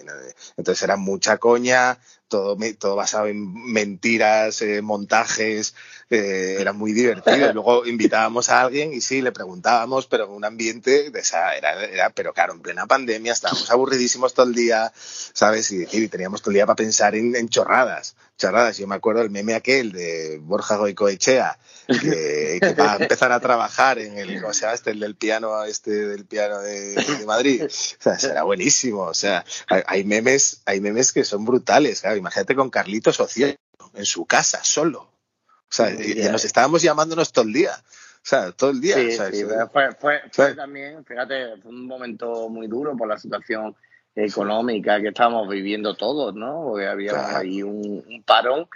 [0.57, 5.75] entonces era mucha coña, todo, todo basado en mentiras, eh, montajes,
[6.09, 7.51] eh, era muy divertido.
[7.51, 11.55] Y luego invitábamos a alguien y sí, le preguntábamos, pero en un ambiente de esa,
[11.55, 15.71] era, era, pero claro, en plena pandemia estábamos aburridísimos todo el día, ¿sabes?
[15.71, 18.15] Y, teníamos todo el día para pensar en, en chorradas.
[18.39, 23.33] Chorradas, yo me acuerdo el meme aquel de Borja Goicoechea, que, que va a empezar
[23.33, 24.91] a trabajar en el, ¿cómo se llama este?
[24.91, 27.65] El del piano, este del piano de, de Madrid.
[27.65, 29.01] O sea, será buenísimo.
[29.01, 31.99] O sea, hay, memes, hay memes que son brutales.
[31.99, 33.57] Claro, imagínate con Carlitos Ociel
[33.93, 35.01] en su casa, solo.
[35.01, 37.73] O sea, y, y nos estábamos llamándonos todo el día.
[37.75, 38.95] O sea, todo el día.
[38.95, 43.17] Sí, o sea, fue, fue, fue también, fíjate, fue un momento muy duro por la
[43.17, 43.75] situación
[44.15, 46.63] económica que estábamos viviendo todos, ¿no?
[46.63, 47.37] Porque había Claro.
[47.37, 48.67] ahí un, un parón,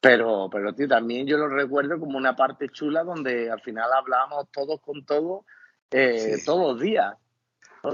[0.00, 4.46] pero, pero tío, también yo lo recuerdo como una parte chula donde al final hablábamos
[4.52, 5.44] todos con todos
[5.90, 6.44] eh, Sí.
[6.44, 7.14] todos los días.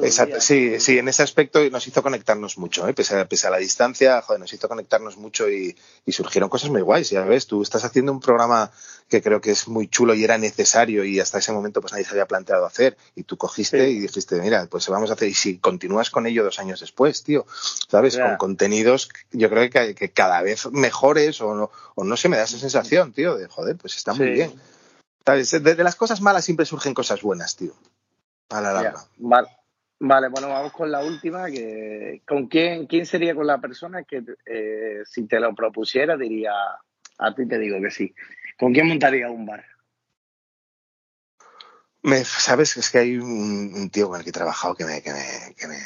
[0.03, 2.94] Exacto, sí, sí, en ese aspecto nos hizo conectarnos mucho, ¿eh?
[2.94, 6.70] pese, a, pese a la distancia, joder, nos hizo conectarnos mucho y, y surgieron cosas
[6.70, 8.70] muy guays, ya ves, tú estás haciendo un programa
[9.09, 12.05] que creo que es muy chulo y era necesario y hasta ese momento pues nadie
[12.07, 13.90] se había planteado hacer y tú cogiste Sí.
[13.97, 17.23] y dijiste, mira, pues vamos a hacer, y si continúas con ello dos años después,
[17.23, 17.44] tío,
[17.88, 18.16] ¿sabes?
[18.16, 22.38] Con contenidos yo creo que, que cada vez mejores o no, o no se me
[22.38, 24.33] da esa sensación, tío, de joder, pues está muy Sí.
[24.33, 24.55] bien.
[25.27, 25.51] ¿Sabes?
[25.51, 27.75] De, de las cosas malas siempre surgen cosas buenas, tío,
[28.49, 29.05] a la Ya, larga.
[30.01, 30.29] Vale.
[30.29, 31.47] Bueno, vamos con la última.
[31.47, 36.53] Que, ¿Con quién, quién sería con la persona que eh, si te lo propusiera diría,
[37.19, 38.15] a ti te digo que sí?
[38.59, 39.65] ¿Con quién montaría un bar?
[42.03, 45.01] Me, Sabes, es que hay un, un tío con el que he trabajado que me,
[45.01, 45.79] que me, que me,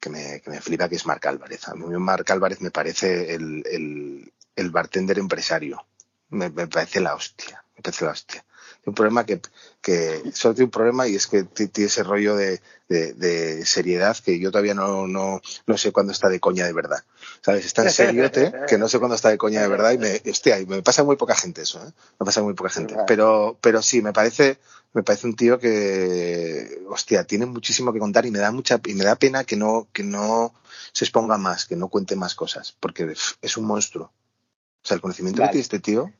[0.00, 1.68] que me, que me flipa, que es Marc Álvarez.
[1.68, 5.86] A mí Marc Álvarez me parece el, el, el bartender empresario.
[6.30, 7.62] Me, me parece la hostia.
[7.76, 8.44] Me parece la hostia.
[8.86, 9.40] Un problema que,
[9.82, 14.16] que solo tiene un problema y es que tiene ese rollo de, de, de seriedad
[14.16, 17.02] que yo todavía no, no, no sé cuándo está de coña de verdad.
[17.40, 17.66] ¿Sabes?
[17.66, 20.60] Es tan seriote que no sé cuándo está de coña de verdad y me, hostia,
[20.60, 21.90] y me pasa muy poca gente eso, ¿eh?
[22.20, 22.94] Me pasa muy poca gente.
[23.08, 24.58] Pero, pero sí, me parece,
[24.92, 28.94] me parece un tío que, hostia, tiene muchísimo que contar y me da mucha, y
[28.94, 30.54] me da pena que no, que no
[30.92, 34.06] se exponga más, que no cuente más cosas, porque es un monstruo.
[34.06, 35.48] O sea, el conocimiento Vale.
[35.48, 36.12] que tiene este tío,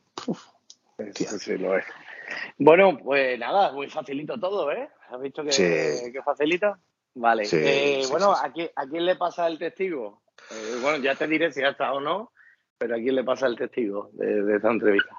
[1.13, 1.29] Tía.
[1.29, 1.85] Sí, sí, lo es.
[2.57, 4.89] Bueno, pues nada, muy facilito todo, ¿eh?
[5.09, 6.11] ¿Has visto que, Sí.
[6.11, 6.77] que facilita?
[7.15, 7.45] Vale.
[7.45, 8.31] Sí, Eh, sí, bueno.
[8.33, 10.21] ¿a, quién, ¿a quién le pasa el testigo?
[10.51, 12.31] Eh, bueno, ya te diré si ha estado o no,
[12.77, 15.15] pero ¿a quién le pasa el testigo de, de esta entrevista?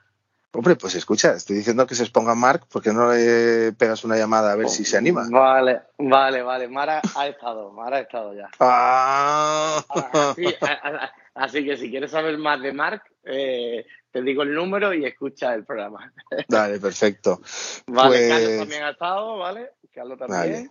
[0.53, 4.17] hombre, pues escucha, estoy diciendo que se exponga Mark, ¿por qué no le pegas una
[4.17, 5.25] llamada a ver si se anima?
[5.31, 6.67] Vale, vale, vale.
[6.69, 8.49] Mara ha estado, Mara ha estado ya.
[8.59, 9.85] Ah.
[10.31, 14.55] Así, a- a- así que si quieres saber más de Marc, eh, te digo el
[14.55, 16.13] número y escucha el programa.
[16.49, 17.41] Vale, perfecto.
[17.87, 19.71] Vale, Pues- Carlos también ha estado, ¿vale?
[19.93, 20.39] Carlos también.
[20.41, 20.71] Vale.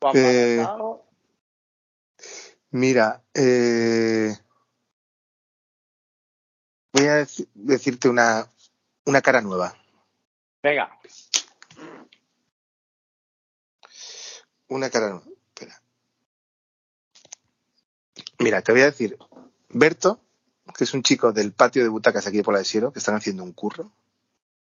[0.00, 1.04] Juan Eh, ha estado.
[2.70, 4.34] Mira, eh,
[6.92, 8.50] voy a deci- decirte una,
[9.06, 9.74] una cara nueva.
[10.62, 10.90] Venga,
[14.68, 15.24] Una cara nueva.
[15.54, 15.80] Espera.
[18.38, 19.16] Mira, te voy a decir,
[19.70, 20.20] Berto,
[20.78, 23.16] que es un chico del patio de butacas aquí por la de Siero, que están
[23.16, 23.90] haciendo un curro,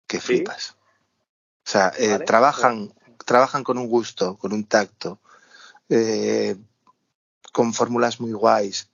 [0.07, 0.27] que Sí.
[0.27, 0.77] flipas.
[1.65, 2.23] O sea, eh, Vale.
[2.23, 2.93] trabajan,
[3.25, 5.19] trabajan con un gusto, con un tacto,
[5.89, 6.55] eh,
[7.51, 8.87] con fórmulas muy guays,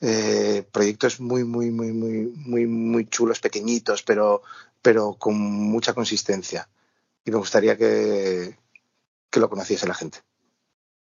[0.00, 4.42] eh, proyectos muy, muy, muy, muy, muy, muy chulos, pequeñitos, pero,
[4.82, 6.68] pero con mucha consistencia.
[7.24, 8.58] Y me gustaría que,
[9.30, 10.18] que lo conociese la gente.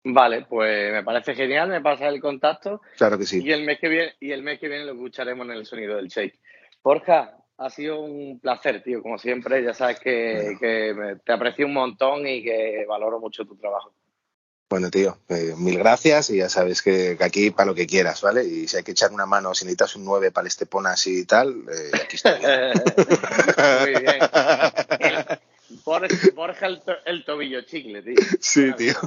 [0.03, 3.41] Vale, pues me parece genial, me pasa el contacto Claro que sí.
[3.43, 5.95] y el mes que viene y el mes que viene lo escucharemos en el sonido
[5.95, 6.39] del shake.
[6.83, 10.59] Borja, ha sido un placer, tío, como siempre, ya sabes que, Bueno.
[10.59, 13.93] que te aprecio un montón y que valoro mucho tu trabajo.
[14.69, 18.23] Bueno, tío, eh, mil gracias y ya sabes que, que aquí para lo que quieras,
[18.23, 18.43] ¿vale?
[18.43, 21.25] Y si hay que echar una mano, si necesitas un 9 para el Esteponas y
[21.27, 22.31] tal, eh, aquí estoy.
[23.81, 24.19] Muy bien.
[25.83, 28.15] Borja, Borja el, to- el tobillo chicle, tío.
[28.39, 28.93] Sí, tío.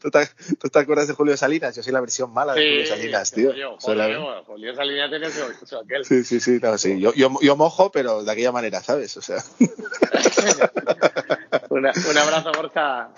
[0.00, 0.28] ¿Tú te,
[0.60, 1.74] tú te acuerdas de Julio Salinas?
[1.74, 3.50] Yo soy la versión mala de Julio Salinas, tío.
[3.50, 6.04] Julio, Soy la- Julio, Julio Salinas tiene su, su aquel.
[6.04, 7.00] Sí, sí, sí, no, sí.
[7.00, 9.16] Yo, yo, yo mojo, pero de aquella manera, ¿sabes?
[9.16, 9.42] O sea,
[11.70, 13.08] Una- un abrazo, Borja.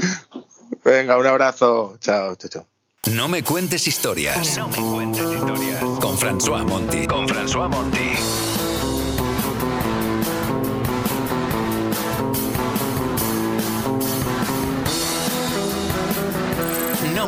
[0.84, 1.96] venga, un abrazo.
[2.00, 2.66] Chao, chao, chao.
[3.12, 4.56] No me cuentes historias.
[4.56, 5.80] No me cuentes historias.
[6.00, 7.06] Con François Monti.
[7.06, 8.43] Con François Monti.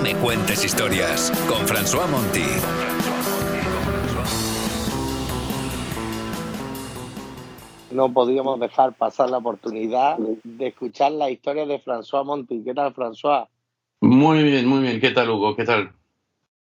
[0.07, 1.33] Me cuentes historias.
[1.49, 2.47] Con François Monti.
[7.91, 12.63] No podíamos dejar pasar la oportunidad de escuchar la historia de François Monti.
[12.63, 13.49] ¿Qué tal, François?
[14.01, 15.01] Muy bien, muy bien.
[15.01, 15.57] ¿Qué tal, Hugo?
[15.57, 15.91] ¿Qué tal?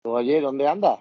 [0.04, 1.00] Oye, ¿dónde andas?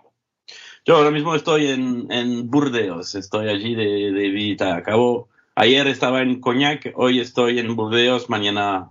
[0.86, 4.76] Yo ahora mismo estoy en, en Burdeos, estoy allí de, de visita.
[4.76, 8.90] Acabo, ayer estaba en Cognac, hoy estoy en Burdeos, mañana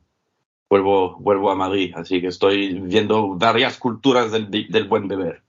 [0.72, 5.44] vuelvo, vuelvo a Madrid, así que estoy viendo varias culturas del, del buen beber.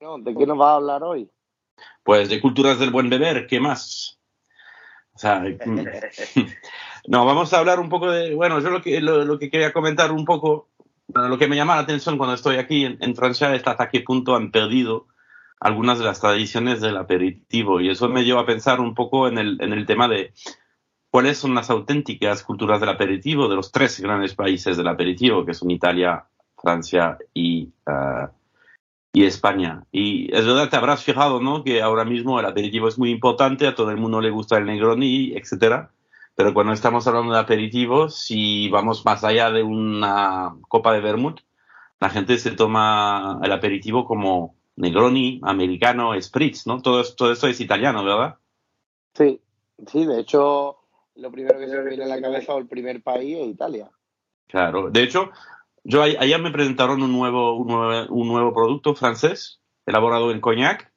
[0.00, 1.30] No, ¿De qué nos vas a hablar hoy?
[2.02, 4.18] Pues de culturas del buen beber, ¿qué más?
[5.12, 5.44] O sea,
[7.06, 9.74] no, vamos a hablar un poco de, bueno, yo lo que, lo, lo que quería
[9.74, 10.70] comentar un poco,
[11.08, 14.00] lo que me llama la atención cuando estoy aquí en, en Francia es hasta qué
[14.00, 15.08] punto han perdido
[15.60, 19.36] algunas de las tradiciones del aperitivo y eso me lleva a pensar un poco en
[19.36, 20.32] el, en el tema de
[21.10, 25.54] cuáles son las auténticas culturas del aperitivo de los tres grandes países del aperitivo, que
[25.54, 26.24] son Italia,
[26.56, 28.28] Francia y, uh,
[29.12, 29.84] y España.
[29.90, 31.64] Y es verdad, te habrás fijado, ¿no?
[31.64, 34.66] Que ahora mismo el aperitivo es muy importante, a todo el mundo le gusta el
[34.66, 35.90] Negroni, etcétera.
[36.34, 41.40] Pero cuando estamos hablando de aperitivo, si vamos más allá de una copa de vermouth,
[42.00, 46.80] la gente se toma el aperitivo como Negroni, americano, spritz, ¿no?
[46.80, 48.36] Todo, todo esto es italiano, ¿verdad?
[49.14, 49.40] Sí,
[49.88, 50.77] sí, de hecho,
[51.18, 53.90] lo primero que se me viene a la cabeza o el primer país es Italia.
[54.46, 55.30] Claro, de hecho,
[55.84, 60.92] yo ayer me presentaron un nuevo, un nuevo, un nuevo producto francés elaborado en cognac,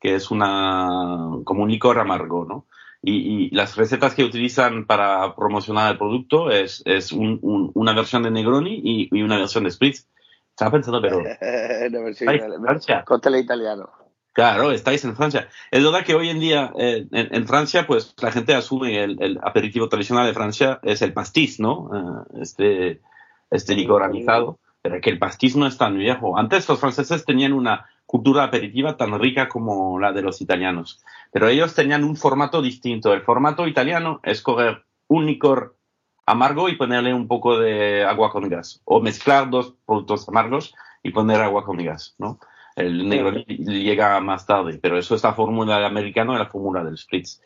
[0.00, 2.66] que es una, como un licor amargo, ¿no?
[3.02, 7.94] Y, y las recetas que utilizan para promocionar el producto es, es un, un, una
[7.94, 10.08] versión de Negroni y, y, una versión de Spritz.
[10.50, 11.18] Estaba pensando, pero...
[11.90, 12.34] no, versión.
[12.62, 13.04] Francia.
[13.38, 14.05] Italiano.
[14.36, 15.48] Claro, estáis en Francia.
[15.70, 19.16] Es verdad que hoy en día eh, en, en, Francia, pues la gente asume el,
[19.22, 21.84] el, aperitivo tradicional de Francia es el pastis, ¿no?
[21.84, 23.00] Uh, este,
[23.50, 26.36] este licor anizado, pero que el pastis no es tan viejo.
[26.36, 31.48] Antes los franceses tenían una cultura aperitiva tan rica como la de los italianos, pero
[31.48, 33.14] ellos tenían un formato distinto.
[33.14, 35.78] El formato italiano es coger un licor
[36.26, 41.10] amargo y ponerle un poco de agua con gas, o mezclar dos productos amargos y
[41.12, 42.38] poner agua con gas, ¿no?
[42.76, 46.84] El negro llega más tarde, pero eso es la fórmula del americano y la fórmula
[46.84, 47.40] del spritz.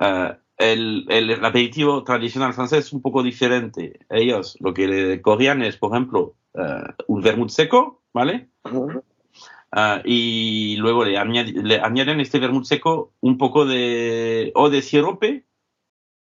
[0.00, 4.00] Uh, el, el, el, aperitivo tradicional francés es un poco diferente.
[4.08, 8.48] Ellos lo que le cogían es, por ejemplo, uh, un vermouth seco, ¿vale?
[8.64, 10.02] Uh -huh.
[10.04, 15.44] y luego le, añad, le, añaden este vermouth seco un poco de, o de sirope,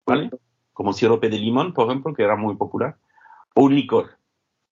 [0.06, 0.30] ¿vale?
[0.72, 2.96] Como sirope de limón, por ejemplo, que era muy popular,
[3.54, 4.19] o un licor.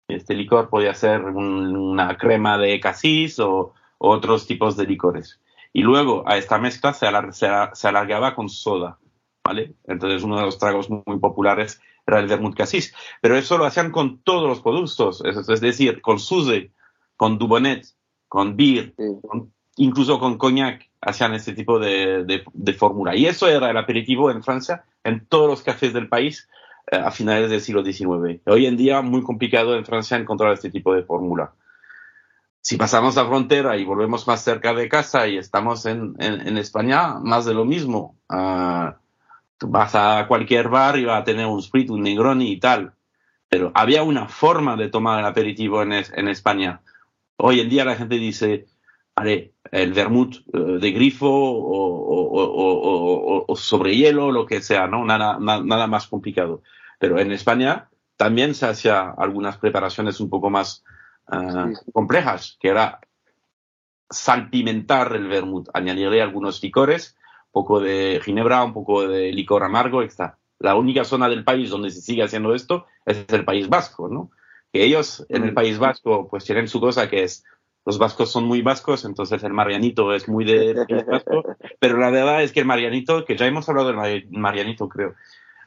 [0.08, 5.40] Este licor podía ser un, una crema de casis o, o, otros tipos de licores.
[5.72, 8.98] Y luego a esta mezcla se, alar, se, se, alargaba con soda,
[9.44, 9.74] ¿vale?
[9.84, 12.94] Entonces uno de los tragos muy, populares era el vermouth casis.
[13.20, 16.72] Pero eso lo hacían con todos los productos, es, es decir, con Suze,
[17.16, 17.86] con Dubonnet,
[18.28, 19.04] con Beer, sí.
[19.26, 23.16] con, incluso con Cognac, hacían este tipo de, de, de fórmula.
[23.16, 26.48] Y eso era el aperitivo en Francia, en todos los cafés del país,
[26.90, 28.40] a finales del siglo XIX.
[28.46, 31.52] Hoy en día muy complicado en Francia encontrar este tipo de fórmula.
[32.60, 36.58] Si pasamos la frontera y volvemos más cerca de casa y estamos en, en, en
[36.58, 38.16] España, más de lo mismo.
[38.30, 38.92] Uh,
[39.58, 42.94] tú vas a cualquier bar y va a tener un sprit, un negroni y tal.
[43.48, 46.82] Pero había una forma de tomar el aperitivo en, es, en España.
[47.36, 48.66] Hoy en día la gente dice,
[49.14, 54.86] vale, el vermouth uh, de grifo o, o, o, o, sobre hielo, lo que sea,
[54.86, 55.04] ¿no?
[55.04, 56.62] Nada, na, nada más complicado.
[56.98, 60.84] Pero en España también se hacía algunas preparaciones un poco más
[61.28, 61.90] uh, sí.
[61.92, 63.00] complejas, que era
[64.10, 70.02] salpimentar el vermouth, añadirle algunos licores, un poco de ginebra, un poco de licor amargo,
[70.02, 70.34] etc.
[70.58, 74.30] La única zona del país donde se sigue haciendo esto es el País Vasco, ¿no?
[74.72, 77.44] Que ellos en el País Vasco pues tienen su cosa que es
[77.84, 80.74] los vascos son muy vascos, entonces el marianito es muy de
[81.06, 81.42] Vasco,
[81.80, 85.14] pero la verdad es que el marianito, que ya hemos hablado del marianito creo,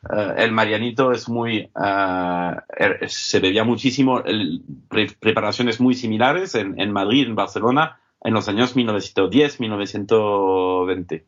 [0.08, 6.80] Uh, el Marianito es muy, uh, se bebía muchísimo, el, pre preparaciones muy similares en,
[6.80, 11.26] en, Madrid, en Barcelona, en los años 1910, 1920.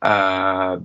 [0.00, 0.78] Ah,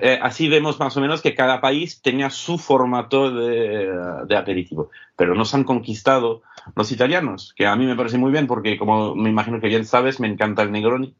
[0.00, 5.34] eh, así vemos más o menos que cada país tenía su formato de, aperitivo, pero
[5.34, 6.42] nos han conquistado
[6.74, 9.84] los italianos, que a mí me parece muy bien porque, como me imagino que bien
[9.84, 11.14] sabes, me encanta el Negroni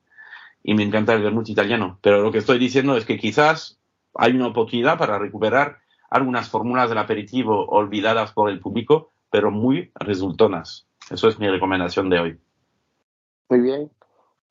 [0.64, 1.98] y me encanta el vermouth italiano.
[2.02, 3.78] Pero lo que estoy diciendo es que quizás
[4.14, 5.78] hay una oportunidad para recuperar
[6.10, 10.86] algunas fórmulas del aperitivo olvidadas por el público, pero muy resultonas.
[11.10, 12.38] Eso es mi recomendación de hoy.
[13.48, 13.90] Muy bien.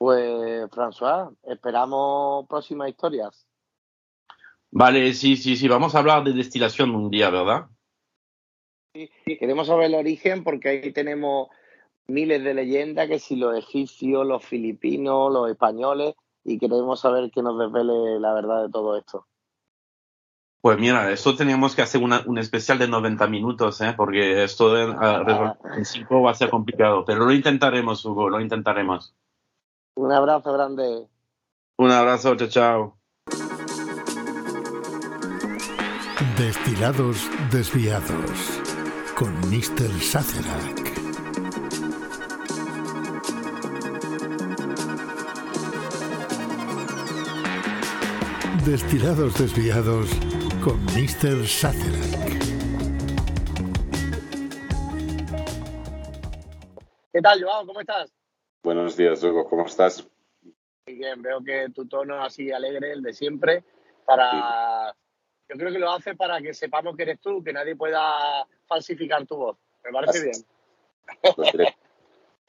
[0.02, 3.46] Pues, François, esperamos próximas historias.
[4.72, 5.68] Vale, sí, sí, sí.
[5.68, 7.68] Vamos a hablar de destilación un día, ¿verdad?
[8.96, 11.50] Sí, queremos saber el origen porque ahí tenemos
[12.08, 17.44] miles de leyendas, que si los egipcios, los filipinos, los españoles, y queremos saber que
[17.44, 19.28] nos desvele la verdad de todo esto.
[20.62, 23.94] Pues mira, esto teníamos que hacer un especial de 90 minutos, ¿eh?
[23.96, 25.56] porque esto en, ah.
[25.78, 29.14] en cinco va a ser complicado, pero lo intentaremos, Hugo, lo intentaremos.
[29.96, 31.10] Un abrazo grande.
[31.78, 32.98] Un abrazo, chao, chao.
[36.38, 38.62] Destilados desviados
[39.16, 39.92] con Mr.
[40.02, 40.92] Sazerac.
[48.66, 50.10] Destilados desviados
[50.64, 51.48] con Mr.
[51.48, 52.42] Sazerac.
[57.12, 57.66] ¿Qué tal, Joao?
[57.66, 58.21] ¿Cómo estás?
[58.64, 60.08] Buenos días, Hugo, ¿cómo estás?
[60.86, 63.64] Muy bien, veo que tu tono así alegre, el de siempre,
[64.06, 64.96] para...
[65.50, 69.26] Yo creo que lo hace para que sepamos que eres tú, que nadie pueda falsificar
[69.26, 69.58] tu voz.
[69.84, 70.46] Me parece bien.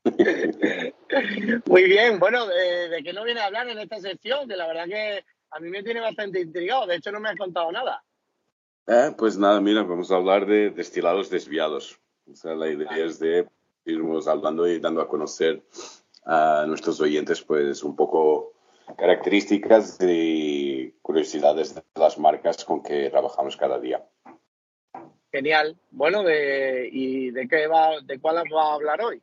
[1.67, 4.85] Muy bien, bueno, de, qué no viene a hablar en esta sección, que la verdad
[4.85, 6.87] que a mí me tiene bastante intrigado.
[6.87, 8.05] De hecho, no me has contado nada.
[8.87, 11.99] Eh, pues nada, mira, vamos a hablar de destilados desviados.
[12.31, 13.49] O sea, la idea es de
[13.87, 15.63] irnos hablando y dando a conocer
[16.25, 18.55] a nuestros oyentes pues un poco
[18.97, 24.05] características y curiosidades de las marcas con que trabajamos cada día.
[25.31, 25.79] Genial.
[25.91, 29.23] Bueno, de, ¿y de qué va, de cuál va a hablar hoy?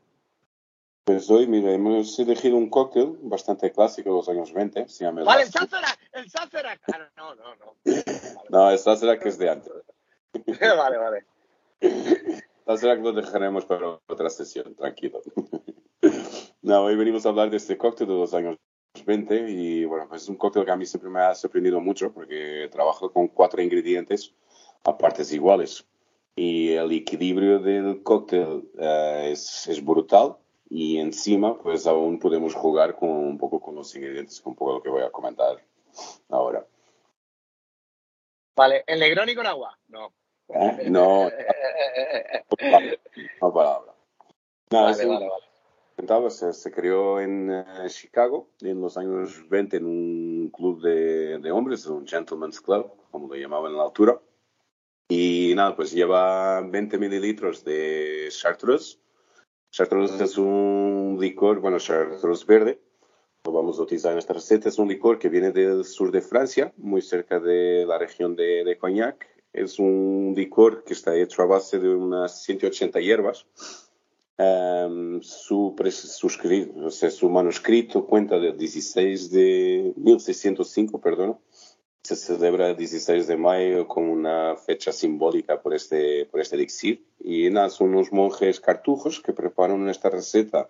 [1.03, 4.87] Pues hoy, mira, hemos elegido un cóctel bastante clásico de los años 20.
[4.87, 6.81] Se llama vale, el Sazerac, el Sazerac.
[6.93, 7.75] Ah, no, no, no.
[8.49, 9.71] no, el Sazerac es de antes.
[10.59, 11.25] vale, vale.
[12.69, 15.23] El Sazerac lo dejaremos para otra sesión, tranquilo.
[16.61, 18.57] No, hoy venimos a hablar de este cóctel de los años
[19.05, 22.11] 20 y bueno, pues es un cóctel que a mí siempre me ha sorprendido mucho
[22.11, 24.33] porque trabajo con cuatro ingredientes
[24.83, 25.87] a partes iguales
[26.35, 30.35] y el equilibrio del cóctel es, es, brutal
[30.69, 34.73] y encima pues aún podemos jugar con un poco con los ingredientes, con un poco
[34.73, 35.63] lo que voy a comentar
[36.27, 36.67] ahora.
[38.57, 39.79] Vale, ¿el Negroni con agua?
[39.87, 40.11] No.
[40.49, 40.89] ¿Eh?
[40.89, 41.29] No.
[43.41, 43.93] no palabra.
[44.71, 45.48] No, vale, vale, vale
[46.29, 51.85] se, creó en eh, Chicago en los años 20 en un club de, de, hombres,
[51.87, 54.19] un gentleman's club, como lo llamaban en la altura.
[55.09, 58.99] Y nada, pues lleva 20 mililitros de chartreuse.
[59.71, 62.81] Chartreuse es un licor, bueno, chartreuse verde,
[63.45, 64.69] lo vamos a utilizar en esta receta.
[64.69, 68.63] Es un licor que viene del sur de Francia, muy cerca de la región de,
[68.63, 69.27] de Cognac.
[69.51, 73.47] Es un licor que está hecho a base de unas 180 hierbas
[74.39, 81.37] Um, su, suscrito, su manuscrito cuenta del 16 de 1605, perdón.
[82.03, 87.05] Se celebra el 16 de mayo como una fecha simbólica por este, por este elixir.
[87.19, 90.69] Y son unos monjes cartujos que preparan esta receta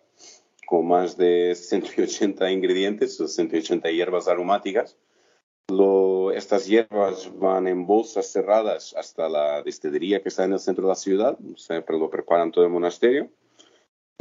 [0.65, 4.97] con más de 180 ingredientes, 180 hierbas aromáticas.
[5.67, 10.86] Lo, estas hierbas van en bolsas cerradas hasta la destilería que está en el centro
[10.86, 13.29] de la ciudad, siempre lo preparan todo el monasterio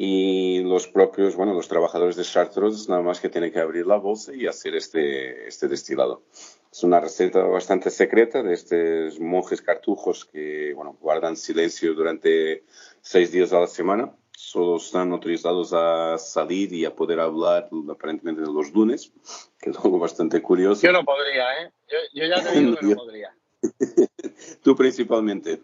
[0.01, 3.97] y los propios, bueno, los trabajadores de Chartreuse nada más que tienen que abrir la
[3.97, 6.23] bolsa y hacer este, este destilado.
[6.71, 12.63] Es una receta bastante secreta de estos monjes cartujos que, bueno, guardan silencio durante
[13.01, 14.15] seis días a la semana.
[14.37, 19.13] Solo están autorizados a salir y a poder hablar aparentemente de los lunes,
[19.59, 20.87] que es algo bastante curioso.
[20.87, 21.73] Yo no podría, ¿eh?
[21.89, 23.37] Yo, yo ya te digo que no podría.
[24.63, 25.61] Tú principalmente.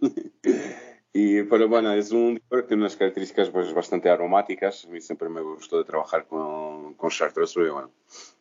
[1.16, 4.85] Y, pero bueno, es un licor que tiene unas características pues, bastante aromáticas.
[4.85, 7.71] A mí siempre me gustó de trabajar con, con Chartreuse.
[7.71, 7.92] bueno,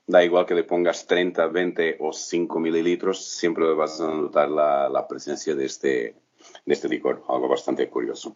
[0.07, 4.89] da igual que le pongas 30, 20 o 5 mililitros, siempre vas a notar la,
[4.89, 6.15] la presencia de este,
[6.65, 7.23] de este licor.
[7.29, 8.35] Algo bastante curioso.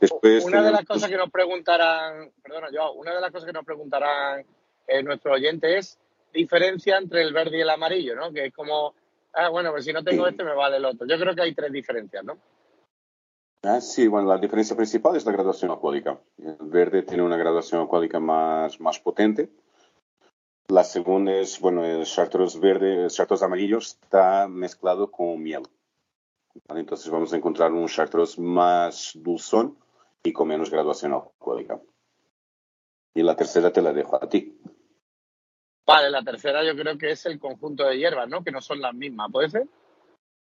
[0.00, 3.52] Después, una de las cosas que nos preguntarán, perdona, yo, una de las cosas que
[3.52, 4.44] nos preguntarán
[4.88, 5.98] eh, nuestros oyentes es
[6.32, 8.32] diferencia entre el verde y el amarillo, ¿no?
[8.32, 8.94] Que es como,
[9.34, 11.06] ah, bueno, pues si no tengo este me vale el otro.
[11.06, 12.36] Yo creo que hay tres diferencias, ¿no?
[13.62, 16.18] Ah, sí, bueno, la diferencia principal es la graduación alcohólica.
[16.38, 19.50] El verde tiene una graduación alcohólica más, más potente.
[20.68, 25.62] La segunda es, bueno, el chartreuse verde, el chartreuse amarillo está mezclado con miel.
[26.68, 26.80] ¿vale?
[26.80, 29.76] Entonces vamos a encontrar un chartreuse más dulzón
[30.22, 31.80] y con menos graduación alcohólica.
[33.14, 34.58] Y la tercera te la dejo a ti.
[35.86, 38.44] Vale, la tercera yo creo que es el conjunto de hierbas, ¿no?
[38.44, 39.66] Que no son las mismas, ¿puede ser?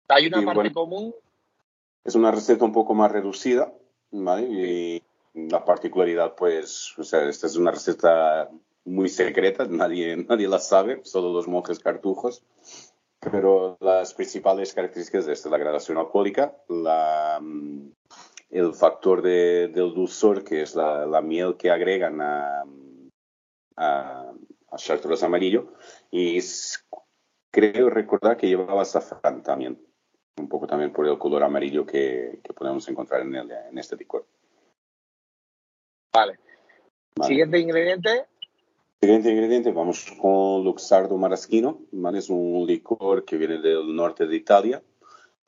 [0.08, 0.74] Hay una parte bueno.
[0.74, 1.14] común.
[2.04, 3.72] Es una receta un poco más reducida,
[4.10, 4.42] ¿vale?
[4.48, 5.02] Y
[5.34, 8.50] la particularidad, pues, o sea, esta es una receta
[8.84, 12.42] muy secreta, nadie, nadie la sabe, solo los monjes cartujos.
[13.20, 17.92] Pero las principales características de esta, la gradación alcohólica, la, mm,
[18.50, 22.64] el factor de- del dulzor, que es la, la miel que agregan a,
[23.76, 24.32] a,
[24.72, 25.72] a chartreuse amarillo,
[26.10, 26.40] y
[27.52, 29.78] creo recordar que llevaba azafrán también
[30.38, 33.96] un poco también por el color amarillo que, que podemos encontrar en, el- en este
[33.96, 34.26] licor.
[36.12, 36.38] Vale.
[37.16, 37.28] Vale.
[37.28, 38.26] Siguiente ingrediente.
[39.00, 42.18] Siguiente ingrediente, vamos con Luxardo Maraschino, ¿vale?
[42.20, 44.82] Es un licor que viene del norte de Italia,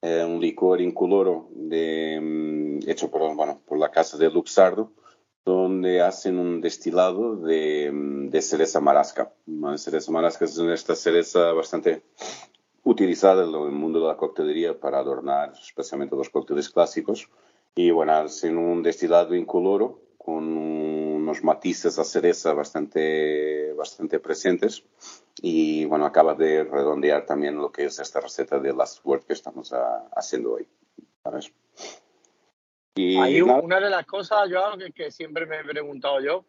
[0.03, 4.91] eh, un licor incoloro de, mm, hecho por, bueno, por la casa de Luxardo,
[5.47, 9.33] donde hacen un destilado de, mm, de cereza marasca.
[9.47, 9.79] ¿vale?
[9.79, 12.03] Cereza marasca es esta cereza bastante
[12.85, 17.29] utilizada en el mundo de la coctelería para adornar especialmente los cócteles clásicos.
[17.75, 24.85] Y bueno, hacen un destilado incoloro con unos matices a cereza bastante, bastante presentes.
[25.43, 29.33] Y bueno, acaba de redondear también lo que es esta receta de Last Word que
[29.33, 30.69] estamos ah, haciendo hoy.
[31.23, 31.53] ¿sabes?
[32.95, 36.45] Y Hay un- una de las cosas, Joao, que, que siempre me he preguntado yo.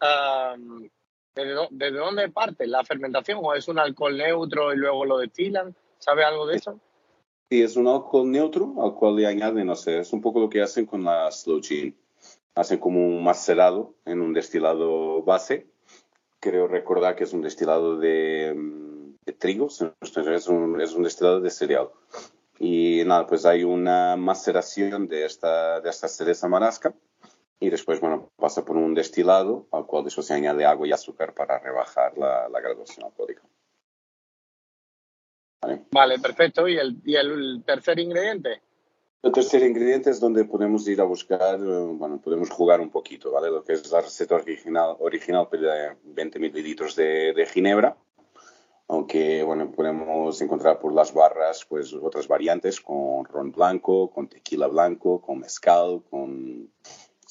[0.00, 0.90] am,
[1.36, 3.38] ¿desde, desde dónde parte la fermentación?
[3.42, 5.74] ¿O es un alcohol neutro y luego lo destilan?
[5.98, 6.80] ¿Sabe algo de eso?
[7.50, 10.50] Sí, es un alcohol neutro al cual le añaden, no sé, es un poco lo
[10.50, 11.96] que hacen con la slow gin.
[12.54, 15.66] Hacen como un macerado en un destilado base.
[16.40, 19.80] Creo recordar que es un destilado de, mm, de trigo, es
[20.48, 21.90] un, es un destilado de cereal.
[22.58, 26.94] Y nada, pues hay una maceración de esta, de esta cereza marasca
[27.58, 31.34] y después, bueno, pasa por un destilado al cual después se añade agua y azúcar
[31.34, 33.42] para rebajar la, la graduación alcohólica.
[35.62, 35.86] ¿Vale?
[35.90, 36.68] Vale, perfecto.
[36.68, 38.60] ¿Y el, y el tercer ingrediente?
[39.22, 43.32] El tercer ingrediente es donde podemos ir a buscar, eh, bueno, podemos jugar un poquito,
[43.32, 43.50] ¿vale?
[43.50, 47.96] Lo que es la receta original, original de 20 mililitros de, de ginebra,
[48.88, 54.68] aunque, bueno, podemos encontrar por las barras, pues, otras variantes con ron blanco, con tequila
[54.68, 56.70] blanco, con mezcal, con...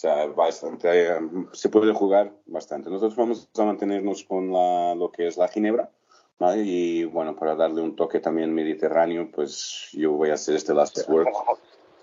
[0.06, 1.18] Sea, bastante,
[1.54, 2.92] se puede jugar bastante.
[2.92, 5.90] Nosotros vamos a mantenernos con la- lo que es la ginebra,
[6.38, 6.62] ¿vale?
[6.64, 11.10] Y, bueno, para darle un toque también mediterráneo, pues, yo voy a hacer este Last
[11.10, 11.26] Word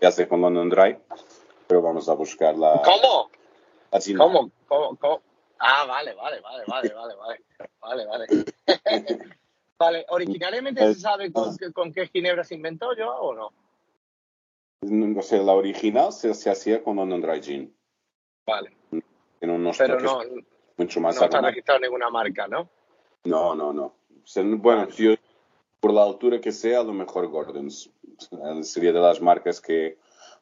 [0.00, 0.98] que hace con London Dry,
[1.68, 2.82] pero vamos a buscar la...
[2.84, 3.30] ¿Cómo?
[3.92, 4.50] la ¿Cómo?
[4.66, 4.96] ¿Cómo?
[4.96, 5.22] ¿Cómo?
[5.60, 7.40] Ah, vale, vale, vale, vale, vale, vale,
[7.80, 8.26] vale, vale.
[9.78, 13.50] Vale, originalmente se sabe con, qué- con qué ginebra se inventó yo o no.
[14.82, 17.76] No sé, la original se, se hacía con London Dry Gin.
[18.46, 18.72] Vale,
[19.38, 20.42] Tiene unos pero no, no
[20.76, 21.50] mucho más está aromáticos.
[21.50, 22.68] registrado ninguna marca, ¿no?
[23.24, 23.94] No, no, no.
[24.58, 25.14] Bueno, yo,
[25.80, 27.90] por la altura que sea, a lo mejor Gordon's.
[28.30, 29.98] Eh, Sería de las marcas que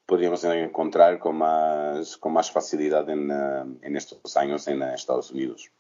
[0.07, 5.31] podríamos encontrar con más, con más facilidad en, eh, en estos años en eh, Estados
[5.31, 5.71] Unidos.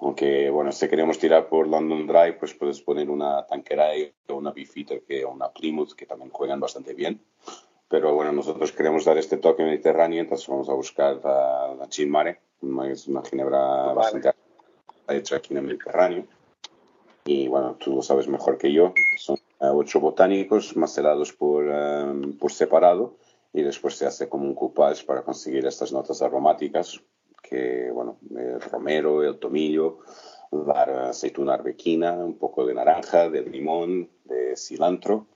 [0.00, 4.52] Aunque, bueno, si queremos tirar por London Dry, pues puedes poner una Tanqueray o una
[4.52, 7.20] Beefeater que, o una Plymouth, que también juegan bastante bien.
[7.88, 12.10] Pero bueno, nosotros queremos dar este toque mediterráneo, entonces vamos a buscar la, la Gin
[12.10, 12.40] Mare,
[12.90, 13.94] es una ginebra Vale.
[13.94, 14.30] bastante
[15.08, 16.24] hecha aquí en el Mediterráneo.
[17.24, 22.34] Y bueno, tú lo sabes mejor que yo, son eh, ocho botánicos macerados por, eh,
[22.38, 23.16] por separado
[23.52, 27.00] y después se hace como un coupage para conseguir estas notas aromáticas
[27.42, 29.98] que, bueno, el romero, el tomillo,
[30.50, 35.26] la aceituna arbequina, un poco de naranja, de limón, de cilantro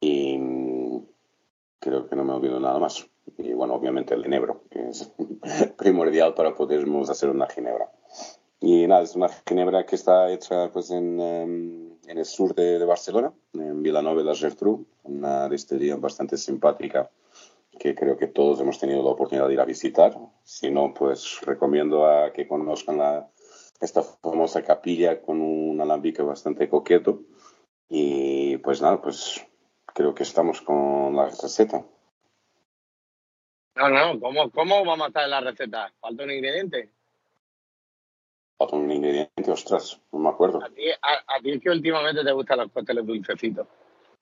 [0.00, 0.38] y
[1.88, 3.08] creo que no me olvido nada más.
[3.36, 5.12] Y bueno, obviamente el enebro, que es
[5.76, 7.90] primordial para podermos hacer una ginebra.
[8.60, 12.78] Y nada, es una ginebra que está hecha pues en, em, en el sur de,
[12.78, 17.10] de Barcelona, en Vilanova de la Geltrú, una destilería bastante simpática
[17.78, 20.18] que creo que todos hemos tenido la oportunidad de ir a visitar.
[20.42, 23.30] Si no, pues recomiendo a que conozcan la,
[23.80, 27.22] esta famosa capilla con un alambique bastante coqueto.
[27.88, 29.46] Y pues nada, pues
[29.94, 31.84] creo que estamos con la receta.
[33.76, 35.92] No, no, ¿cómo, cómo vamos a estar en la receta?
[36.00, 36.90] ¿Falta un ingrediente?
[38.56, 40.62] Falta un ingrediente, ostras, no me acuerdo.
[40.64, 43.68] A ti, a, a ti es que últimamente te gustan los cócteles dulcecitos.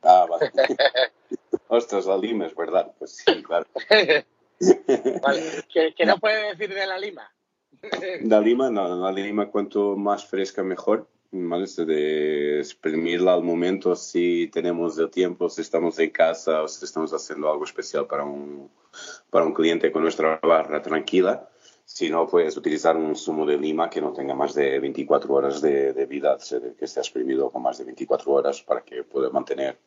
[0.02, 0.52] Ah, vale.
[1.68, 2.94] ostras, la lima, es verdad.
[2.98, 3.66] Pues sí, claro.
[5.22, 5.42] vale.
[5.72, 7.32] ¿Qué, qué nos puede decir de la lima?
[8.22, 11.08] La lima, no, la lima cuanto más fresca mejor.
[11.30, 11.64] ¿Vale?
[11.64, 16.84] Este de exprimirla al momento si tenemos el tiempo, si estamos en casa o si
[16.84, 18.70] estamos haciendo algo especial para un,
[19.30, 21.48] para un cliente con nuestra barra tranquila.
[21.84, 25.60] Si no, puedes utilizar un zumo de lima que no tenga más de 24 horas
[25.60, 26.36] de, de vida,
[26.78, 29.78] que esté exprimido con más de 24 horas para que pueda mantener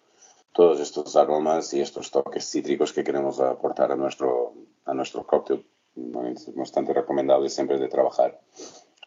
[0.54, 4.54] todos estos aromas y estos toques cítricos que queremos aportar a nuestro,
[4.86, 5.66] a nuestro cóctel.
[6.34, 8.40] Es bastante recomendable siempre de trabajar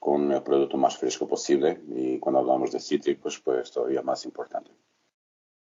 [0.02, 4.72] con el producto más fresco posible y cuando hablamos de cítricos, pues todavía más importante.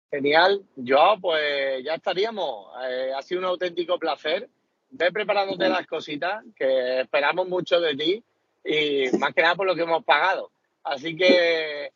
[0.09, 0.63] Genial.
[0.76, 2.71] Yo, pues ya estaríamos.
[2.89, 4.49] Eh, ha sido un auténtico placer.
[4.89, 8.23] Ve preparándote las cositas, que esperamos mucho de ti
[8.63, 10.49] y más que nada por lo que hemos pagado.
[10.84, 11.91] Así que,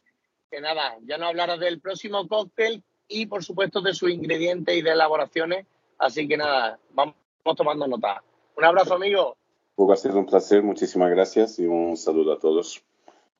[0.51, 4.83] que nada, ya no hablarás del próximo cóctel y por supuesto de sus ingredientes y
[4.83, 5.65] de elaboraciones.
[5.97, 7.15] Así que nada, vamos
[7.57, 8.21] tomando nota.
[8.55, 9.38] Un abrazo, amigo.
[9.87, 12.83] Va a ser un placer, muchísimas gracias y un saludo a todos.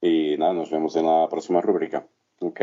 [0.02, 2.08] Y nada, nos vemos en la próxima rúbrica.
[2.40, 2.62] ¿Ok?